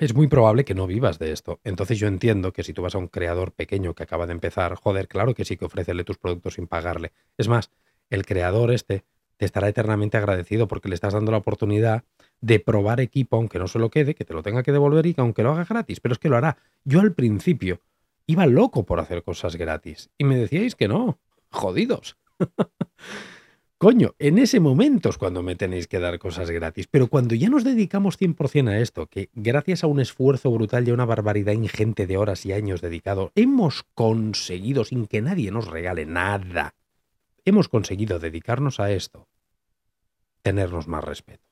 es 0.00 0.14
muy 0.14 0.26
probable 0.26 0.64
que 0.64 0.74
no 0.74 0.86
vivas 0.86 1.18
de 1.18 1.32
esto. 1.32 1.60
Entonces 1.64 1.98
yo 1.98 2.08
entiendo 2.08 2.52
que 2.52 2.64
si 2.64 2.72
tú 2.72 2.82
vas 2.82 2.94
a 2.94 2.98
un 2.98 3.08
creador 3.08 3.52
pequeño 3.52 3.94
que 3.94 4.02
acaba 4.02 4.26
de 4.26 4.32
empezar, 4.32 4.74
joder, 4.74 5.08
claro 5.08 5.34
que 5.34 5.44
sí 5.44 5.56
que 5.56 5.66
ofrécele 5.66 6.04
tus 6.04 6.18
productos 6.18 6.54
sin 6.54 6.66
pagarle. 6.66 7.12
Es 7.38 7.48
más, 7.48 7.70
el 8.10 8.26
creador 8.26 8.72
este 8.72 9.04
te 9.36 9.44
estará 9.44 9.68
eternamente 9.68 10.16
agradecido 10.16 10.68
porque 10.68 10.88
le 10.88 10.94
estás 10.94 11.12
dando 11.12 11.32
la 11.32 11.38
oportunidad 11.38 12.04
de 12.40 12.60
probar 12.60 13.00
equipo, 13.00 13.36
aunque 13.36 13.58
no 13.58 13.68
se 13.68 13.78
lo 13.78 13.90
quede, 13.90 14.14
que 14.14 14.24
te 14.24 14.34
lo 14.34 14.42
tenga 14.42 14.62
que 14.62 14.72
devolver 14.72 15.06
y 15.06 15.14
que 15.14 15.20
aunque 15.20 15.42
lo 15.42 15.52
haga 15.52 15.64
gratis, 15.64 16.00
pero 16.00 16.12
es 16.12 16.18
que 16.18 16.28
lo 16.28 16.36
hará. 16.36 16.56
Yo 16.84 17.00
al 17.00 17.14
principio 17.14 17.80
iba 18.26 18.46
loco 18.46 18.84
por 18.84 19.00
hacer 19.00 19.22
cosas 19.22 19.56
gratis 19.56 20.10
y 20.18 20.24
me 20.24 20.36
decíais 20.36 20.74
que 20.74 20.88
no, 20.88 21.18
jodidos. 21.50 22.16
Coño, 23.78 24.14
en 24.18 24.38
ese 24.38 24.60
momento 24.60 25.08
es 25.08 25.18
cuando 25.18 25.42
me 25.42 25.56
tenéis 25.56 25.88
que 25.88 25.98
dar 25.98 26.18
cosas 26.18 26.50
gratis. 26.50 26.86
Pero 26.90 27.08
cuando 27.08 27.34
ya 27.34 27.48
nos 27.50 27.64
dedicamos 27.64 28.18
100% 28.18 28.68
a 28.68 28.78
esto, 28.78 29.06
que 29.08 29.30
gracias 29.34 29.84
a 29.84 29.88
un 29.88 30.00
esfuerzo 30.00 30.50
brutal 30.50 30.86
y 30.86 30.90
a 30.90 30.94
una 30.94 31.04
barbaridad 31.04 31.52
ingente 31.52 32.06
de 32.06 32.16
horas 32.16 32.46
y 32.46 32.52
años 32.52 32.80
dedicado, 32.80 33.32
hemos 33.34 33.82
conseguido, 33.94 34.84
sin 34.84 35.06
que 35.06 35.20
nadie 35.20 35.50
nos 35.50 35.66
regale 35.66 36.06
nada, 36.06 36.74
hemos 37.44 37.68
conseguido 37.68 38.18
dedicarnos 38.18 38.80
a 38.80 38.92
esto, 38.92 39.28
tenernos 40.42 40.88
más 40.88 41.04
respeto. 41.04 41.44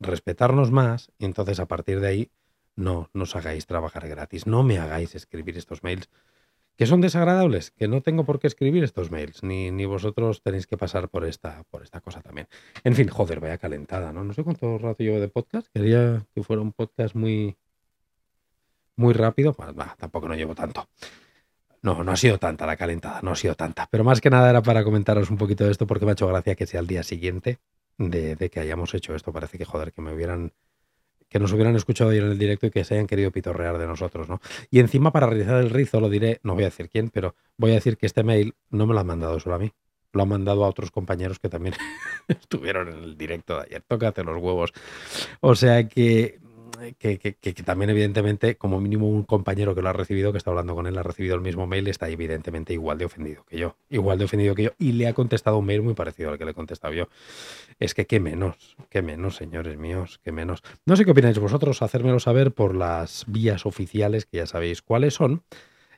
Respetarnos 0.00 0.70
más 0.70 1.10
y 1.18 1.24
entonces 1.24 1.58
a 1.58 1.66
partir 1.66 2.00
de 2.00 2.08
ahí 2.08 2.30
no 2.76 3.08
nos 3.14 3.34
hagáis 3.36 3.66
trabajar 3.66 4.08
gratis, 4.08 4.46
no 4.46 4.62
me 4.62 4.78
hagáis 4.78 5.14
escribir 5.14 5.56
estos 5.56 5.82
mails 5.82 6.10
que 6.76 6.86
son 6.86 7.00
desagradables, 7.00 7.70
que 7.70 7.88
no 7.88 8.00
tengo 8.00 8.24
por 8.24 8.40
qué 8.40 8.46
escribir 8.46 8.82
estos 8.82 9.10
mails, 9.10 9.42
ni, 9.42 9.70
ni 9.70 9.84
vosotros 9.84 10.42
tenéis 10.42 10.66
que 10.66 10.76
pasar 10.76 11.08
por 11.08 11.24
esta, 11.24 11.62
por 11.70 11.82
esta 11.82 12.00
cosa 12.00 12.20
también. 12.20 12.48
En 12.82 12.94
fin, 12.94 13.08
joder, 13.08 13.40
vaya 13.40 13.58
calentada, 13.58 14.12
¿no? 14.12 14.24
No 14.24 14.32
sé 14.32 14.42
cuánto 14.42 14.78
rato 14.78 15.02
llevo 15.02 15.20
de 15.20 15.28
podcast, 15.28 15.68
quería 15.72 16.26
que 16.34 16.42
fuera 16.42 16.62
un 16.62 16.72
podcast 16.72 17.14
muy, 17.14 17.56
muy 18.96 19.14
rápido, 19.14 19.52
pues, 19.52 19.70
tampoco 19.98 20.28
no 20.28 20.34
llevo 20.34 20.54
tanto. 20.54 20.88
No, 21.82 22.02
no 22.02 22.12
ha 22.12 22.16
sido 22.16 22.38
tanta 22.38 22.66
la 22.66 22.76
calentada, 22.76 23.20
no 23.22 23.32
ha 23.32 23.36
sido 23.36 23.54
tanta. 23.54 23.86
Pero 23.90 24.04
más 24.04 24.20
que 24.20 24.30
nada 24.30 24.48
era 24.48 24.62
para 24.62 24.84
comentaros 24.84 25.30
un 25.30 25.36
poquito 25.36 25.64
de 25.64 25.70
esto 25.70 25.86
porque 25.86 26.06
me 26.06 26.12
ha 26.12 26.14
hecho 26.14 26.26
gracia 26.26 26.54
que 26.54 26.66
sea 26.66 26.80
el 26.80 26.86
día 26.86 27.02
siguiente 27.02 27.58
de, 27.98 28.36
de 28.36 28.48
que 28.48 28.60
hayamos 28.60 28.94
hecho 28.94 29.14
esto. 29.14 29.32
Parece 29.32 29.58
que, 29.58 29.66
joder, 29.66 29.92
que 29.92 30.00
me 30.00 30.14
hubieran 30.14 30.52
que 31.34 31.40
nos 31.40 31.52
hubieran 31.52 31.74
escuchado 31.74 32.10
ayer 32.10 32.22
en 32.22 32.30
el 32.30 32.38
directo 32.38 32.66
y 32.66 32.70
que 32.70 32.84
se 32.84 32.94
hayan 32.94 33.08
querido 33.08 33.32
pitorrear 33.32 33.76
de 33.76 33.88
nosotros, 33.88 34.28
¿no? 34.28 34.40
Y 34.70 34.78
encima, 34.78 35.10
para 35.10 35.26
realizar 35.26 35.56
el 35.56 35.68
rizo, 35.68 35.98
lo 35.98 36.08
diré, 36.08 36.38
no 36.44 36.54
voy 36.54 36.62
a 36.62 36.66
decir 36.66 36.88
quién, 36.88 37.10
pero 37.10 37.34
voy 37.56 37.72
a 37.72 37.74
decir 37.74 37.96
que 37.96 38.06
este 38.06 38.22
mail 38.22 38.54
no 38.70 38.86
me 38.86 38.94
lo 38.94 39.00
han 39.00 39.06
mandado 39.08 39.40
solo 39.40 39.56
a 39.56 39.58
mí. 39.58 39.72
Lo 40.12 40.22
han 40.22 40.28
mandado 40.28 40.64
a 40.64 40.68
otros 40.68 40.92
compañeros 40.92 41.40
que 41.40 41.48
también 41.48 41.74
estuvieron 42.28 42.86
en 42.86 43.02
el 43.02 43.18
directo 43.18 43.56
de 43.56 43.62
ayer. 43.62 43.82
Tócate 43.82 44.22
los 44.22 44.36
huevos. 44.40 44.72
O 45.40 45.56
sea 45.56 45.88
que 45.88 46.38
que, 46.98 47.54
también 47.64 47.90
evidentemente, 47.90 48.56
como 48.56 48.80
mínimo 48.80 49.08
un 49.08 49.24
compañero 49.24 49.74
que 49.74 49.82
lo 49.82 49.88
ha 49.88 49.92
recibido, 49.92 50.32
que 50.32 50.38
está 50.38 50.50
hablando 50.50 50.74
con 50.74 50.86
él, 50.86 50.96
ha 50.98 51.02
recibido 51.02 51.34
el 51.34 51.40
mismo 51.40 51.66
mail, 51.66 51.88
está 51.88 52.08
evidentemente 52.08 52.72
igual 52.72 52.98
de 52.98 53.04
ofendido 53.04 53.44
que 53.44 53.58
yo, 53.58 53.76
igual 53.90 54.18
de 54.18 54.24
ofendido 54.24 54.54
que 54.54 54.64
yo, 54.64 54.70
y 54.78 54.92
le 54.92 55.06
ha 55.06 55.14
contestado 55.14 55.58
un 55.58 55.66
mail 55.66 55.82
muy 55.82 55.94
parecido 55.94 56.30
al 56.30 56.38
que 56.38 56.44
le 56.44 56.52
he 56.52 56.54
contestado 56.54 56.94
yo. 56.94 57.08
Es 57.78 57.94
que 57.94 58.06
qué 58.06 58.20
menos, 58.20 58.76
qué 58.90 59.02
menos, 59.02 59.36
señores 59.36 59.76
míos, 59.76 60.20
qué 60.22 60.32
menos. 60.32 60.62
No 60.86 60.96
sé 60.96 61.04
qué 61.04 61.10
opináis 61.10 61.38
vosotros, 61.38 61.82
hacérmelo 61.82 62.20
saber 62.20 62.52
por 62.52 62.74
las 62.74 63.24
vías 63.26 63.66
oficiales, 63.66 64.26
que 64.26 64.38
ya 64.38 64.46
sabéis 64.46 64.82
cuáles 64.82 65.14
son. 65.14 65.42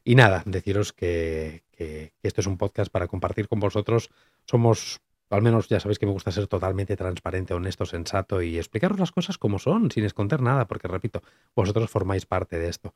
Y 0.04 0.14
nada, 0.14 0.42
deciros 0.46 0.92
que, 0.92 1.64
que 1.72 2.12
esto 2.22 2.40
es 2.40 2.46
un 2.46 2.58
podcast 2.58 2.90
para 2.92 3.08
compartir 3.08 3.48
con 3.48 3.60
vosotros. 3.60 4.10
Somos 4.44 5.00
al 5.30 5.42
menos 5.42 5.68
ya 5.68 5.80
sabéis 5.80 5.98
que 5.98 6.06
me 6.06 6.12
gusta 6.12 6.30
ser 6.30 6.46
totalmente 6.46 6.96
transparente, 6.96 7.54
honesto, 7.54 7.84
sensato 7.84 8.42
y 8.42 8.58
explicaros 8.58 8.98
las 8.98 9.12
cosas 9.12 9.38
como 9.38 9.58
son, 9.58 9.90
sin 9.90 10.04
esconder 10.04 10.40
nada, 10.40 10.66
porque 10.66 10.88
repito, 10.88 11.22
vosotros 11.54 11.90
formáis 11.90 12.26
parte 12.26 12.58
de 12.58 12.68
esto. 12.68 12.94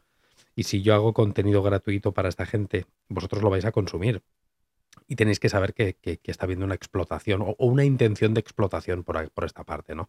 Y 0.54 0.64
si 0.64 0.82
yo 0.82 0.94
hago 0.94 1.12
contenido 1.12 1.62
gratuito 1.62 2.12
para 2.12 2.28
esta 2.28 2.46
gente, 2.46 2.86
vosotros 3.08 3.42
lo 3.42 3.50
vais 3.50 3.64
a 3.64 3.72
consumir. 3.72 4.22
Y 5.06 5.16
tenéis 5.16 5.40
que 5.40 5.48
saber 5.48 5.74
que, 5.74 5.96
está 6.24 6.44
habiendo 6.44 6.64
una 6.64 6.74
explotación 6.74 7.42
o, 7.42 7.56
una 7.58 7.84
intención 7.84 8.34
de 8.34 8.40
explotación 8.40 9.02
por, 9.02 9.30
por 9.30 9.44
esta 9.44 9.64
parte, 9.64 9.94
¿no? 9.94 10.08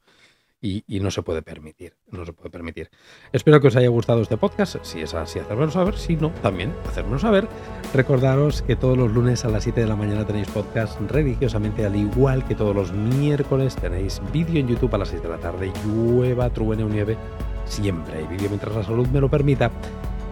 Y, 0.62 0.84
no 1.00 1.10
se 1.10 1.24
puede 1.24 1.42
permitir, 1.42 1.96
no 2.12 2.24
se 2.24 2.34
puede 2.34 2.52
permitir. 2.52 2.92
Espero 3.34 3.60
que 3.60 3.68
os 3.68 3.76
haya 3.76 3.88
gustado 3.88 4.22
este 4.22 4.38
podcast, 4.38 4.78
si 4.84 5.02
es 5.02 5.14
así, 5.16 5.40
hacérmelo 5.40 5.72
saber, 5.72 5.98
si 5.98 6.16
no, 6.16 6.30
también 6.44 6.76
hacérmelo 6.88 7.18
saber. 7.18 7.48
Recordaros 7.96 8.62
que 8.62 8.76
todos 8.76 8.96
los 8.96 9.12
lunes 9.12 9.44
a 9.44 9.50
las 9.50 9.64
7 9.64 9.82
de 9.82 9.88
la 9.88 9.96
mañana 9.96 10.26
tenéis 10.26 10.50
podcast 10.50 11.00
religiosamente, 11.10 11.84
al 11.84 11.96
igual 11.96 12.46
que 12.46 12.54
todos 12.54 12.76
los 12.76 12.92
miércoles 12.94 13.76
tenéis 13.76 14.22
vídeo 14.32 14.60
en 14.60 14.68
YouTube 14.68 14.94
a 14.94 15.00
las 15.00 15.10
6 15.10 15.24
de 15.24 15.30
la 15.30 15.40
tarde, 15.40 15.74
llueva, 15.84 16.52
truene 16.52 16.84
o 16.84 16.90
nieve, 16.90 17.18
siempre 17.66 18.20
hay 18.20 18.28
vídeo 18.28 18.50
mientras 18.50 18.76
la 18.76 18.84
salud 18.84 19.08
me 19.08 19.20
lo 19.20 19.30
permita. 19.30 19.72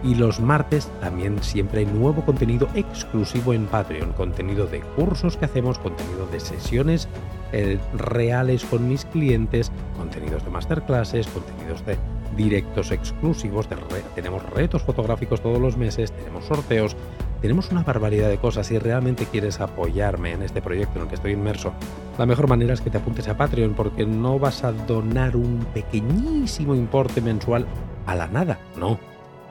Y 0.02 0.14
los 0.14 0.40
martes 0.40 0.90
también 1.00 1.42
siempre 1.42 1.80
hay 1.80 1.86
nuevo 1.86 2.24
contenido 2.24 2.68
exclusivo 2.74 3.52
en 3.52 3.66
Patreon, 3.66 4.14
contenido 4.14 4.66
de 4.66 4.80
cursos 4.80 5.36
que 5.36 5.44
hacemos, 5.44 5.78
contenido 5.78 6.26
de 6.28 6.40
sesiones 6.40 7.06
eh, 7.52 7.78
reales 7.94 8.64
con 8.64 8.88
mis 8.88 9.04
clientes, 9.04 9.70
contenidos 9.96 10.44
de 10.44 10.50
masterclasses, 10.50 11.26
contenidos 11.28 11.84
de 11.84 11.96
directos 12.36 12.92
exclusivos, 12.92 13.68
tenemos 14.14 14.42
retos 14.50 14.82
fotográficos 14.82 15.40
todos 15.40 15.60
los 15.60 15.76
meses, 15.76 16.12
tenemos 16.12 16.44
sorteos, 16.44 16.96
tenemos 17.40 17.70
una 17.70 17.82
barbaridad 17.82 18.28
de 18.28 18.38
cosas. 18.38 18.66
Si 18.66 18.78
realmente 18.78 19.26
quieres 19.26 19.60
apoyarme 19.60 20.32
en 20.32 20.42
este 20.42 20.62
proyecto 20.62 20.98
en 20.98 21.02
el 21.02 21.08
que 21.08 21.16
estoy 21.16 21.32
inmerso, 21.32 21.72
la 22.18 22.26
mejor 22.26 22.48
manera 22.48 22.74
es 22.74 22.80
que 22.80 22.90
te 22.90 22.98
apuntes 22.98 23.28
a 23.28 23.36
Patreon 23.36 23.74
porque 23.74 24.06
no 24.06 24.38
vas 24.38 24.64
a 24.64 24.72
donar 24.72 25.36
un 25.36 25.66
pequeñísimo 25.74 26.74
importe 26.74 27.20
mensual 27.20 27.66
a 28.06 28.14
la 28.14 28.28
nada, 28.28 28.58
no 28.78 28.98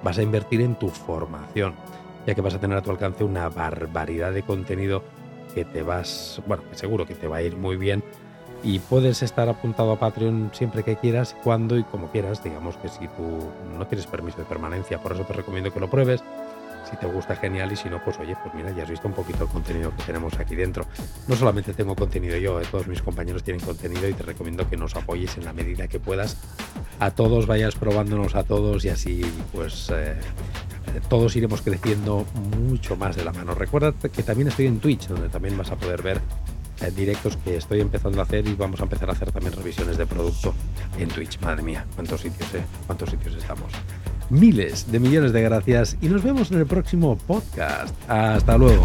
vas 0.03 0.17
a 0.17 0.23
invertir 0.23 0.61
en 0.61 0.75
tu 0.75 0.89
formación, 0.89 1.73
ya 2.25 2.35
que 2.35 2.41
vas 2.41 2.53
a 2.53 2.59
tener 2.59 2.77
a 2.77 2.81
tu 2.81 2.91
alcance 2.91 3.23
una 3.23 3.49
barbaridad 3.49 4.31
de 4.31 4.43
contenido 4.43 5.03
te 5.65 5.83
vas, 5.83 6.41
bueno, 6.47 6.63
seguro 6.71 7.05
que 7.05 7.15
te 7.15 7.27
va 7.27 7.37
a 7.37 7.41
ir 7.41 7.55
muy 7.55 7.77
bien 7.77 8.03
y 8.63 8.79
puedes 8.79 9.23
estar 9.23 9.47
apuntado 9.47 9.91
a 9.91 9.99
Patreon 9.99 10.51
siempre 10.53 10.83
que 10.83 10.97
quieras, 10.97 11.35
cuando 11.43 11.77
y 11.77 11.83
como 11.83 12.11
quieras, 12.11 12.43
digamos 12.43 12.77
que 12.77 12.89
si 12.89 13.07
tú 13.07 13.49
no 13.77 13.87
tienes 13.87 14.07
permiso 14.07 14.37
de 14.37 14.45
permanencia, 14.45 15.01
por 15.01 15.13
eso 15.13 15.23
te 15.23 15.33
recomiendo 15.33 15.73
que 15.73 15.79
lo 15.79 15.89
pruebes. 15.89 16.21
Si 16.89 16.97
te 16.97 17.05
gusta, 17.05 17.35
genial, 17.35 17.71
y 17.71 17.75
si 17.75 17.87
no, 17.87 18.03
pues 18.03 18.17
oye, 18.19 18.35
pues 18.41 18.53
mira, 18.55 18.71
ya 18.71 18.81
has 18.81 18.89
visto 18.89 19.07
un 19.07 19.13
poquito 19.13 19.43
el 19.43 19.49
contenido 19.49 19.95
que 19.95 20.03
tenemos 20.03 20.39
aquí 20.39 20.55
dentro. 20.55 20.85
No 21.27 21.35
solamente 21.35 21.73
tengo 21.73 21.95
contenido 21.95 22.35
yo, 22.37 22.59
eh, 22.59 22.65
todos 22.71 22.87
mis 22.87 23.01
compañeros 23.01 23.43
tienen 23.43 23.63
contenido 23.63 24.09
y 24.09 24.13
te 24.13 24.23
recomiendo 24.23 24.67
que 24.67 24.75
nos 24.75 24.95
apoyes 24.95 25.37
en 25.37 25.45
la 25.45 25.53
medida 25.53 25.87
que 25.87 25.99
puedas 25.99 26.35
a 26.99 27.11
todos, 27.11 27.45
vayas 27.45 27.75
probándonos 27.75 28.33
a 28.33 28.43
todos 28.43 28.83
y 28.85 28.89
así 28.89 29.21
pues 29.53 29.91
eh, 29.93 30.15
todos 31.07 31.35
iremos 31.35 31.61
creciendo 31.61 32.25
mucho 32.59 32.95
más 32.95 33.15
de 33.15 33.23
la 33.23 33.31
mano. 33.31 33.53
Recuerda 33.53 33.93
que 33.93 34.23
también 34.23 34.47
estoy 34.47 34.67
en 34.67 34.79
Twitch, 34.79 35.07
donde 35.07 35.29
también 35.29 35.57
vas 35.57 35.71
a 35.71 35.75
poder 35.75 36.01
ver 36.01 36.21
eh, 36.81 36.91
directos 36.95 37.37
que 37.37 37.57
estoy 37.57 37.81
empezando 37.81 38.19
a 38.19 38.23
hacer 38.23 38.47
y 38.47 38.53
vamos 38.53 38.79
a 38.79 38.83
empezar 38.83 39.09
a 39.09 39.13
hacer 39.13 39.31
también 39.31 39.53
revisiones 39.53 39.97
de 39.97 40.05
producto 40.05 40.53
en 40.97 41.09
Twitch. 41.09 41.39
Madre 41.41 41.61
mía, 41.63 41.85
cuántos 41.95 42.21
sitios, 42.21 42.53
eh, 42.53 42.63
cuántos 42.87 43.09
sitios 43.09 43.35
estamos. 43.35 43.71
Miles 44.29 44.91
de 44.91 44.99
millones 44.99 45.33
de 45.33 45.41
gracias 45.41 45.97
y 46.01 46.07
nos 46.07 46.23
vemos 46.23 46.51
en 46.51 46.59
el 46.59 46.67
próximo 46.67 47.17
podcast. 47.17 47.93
Hasta 48.07 48.57
luego. 48.57 48.83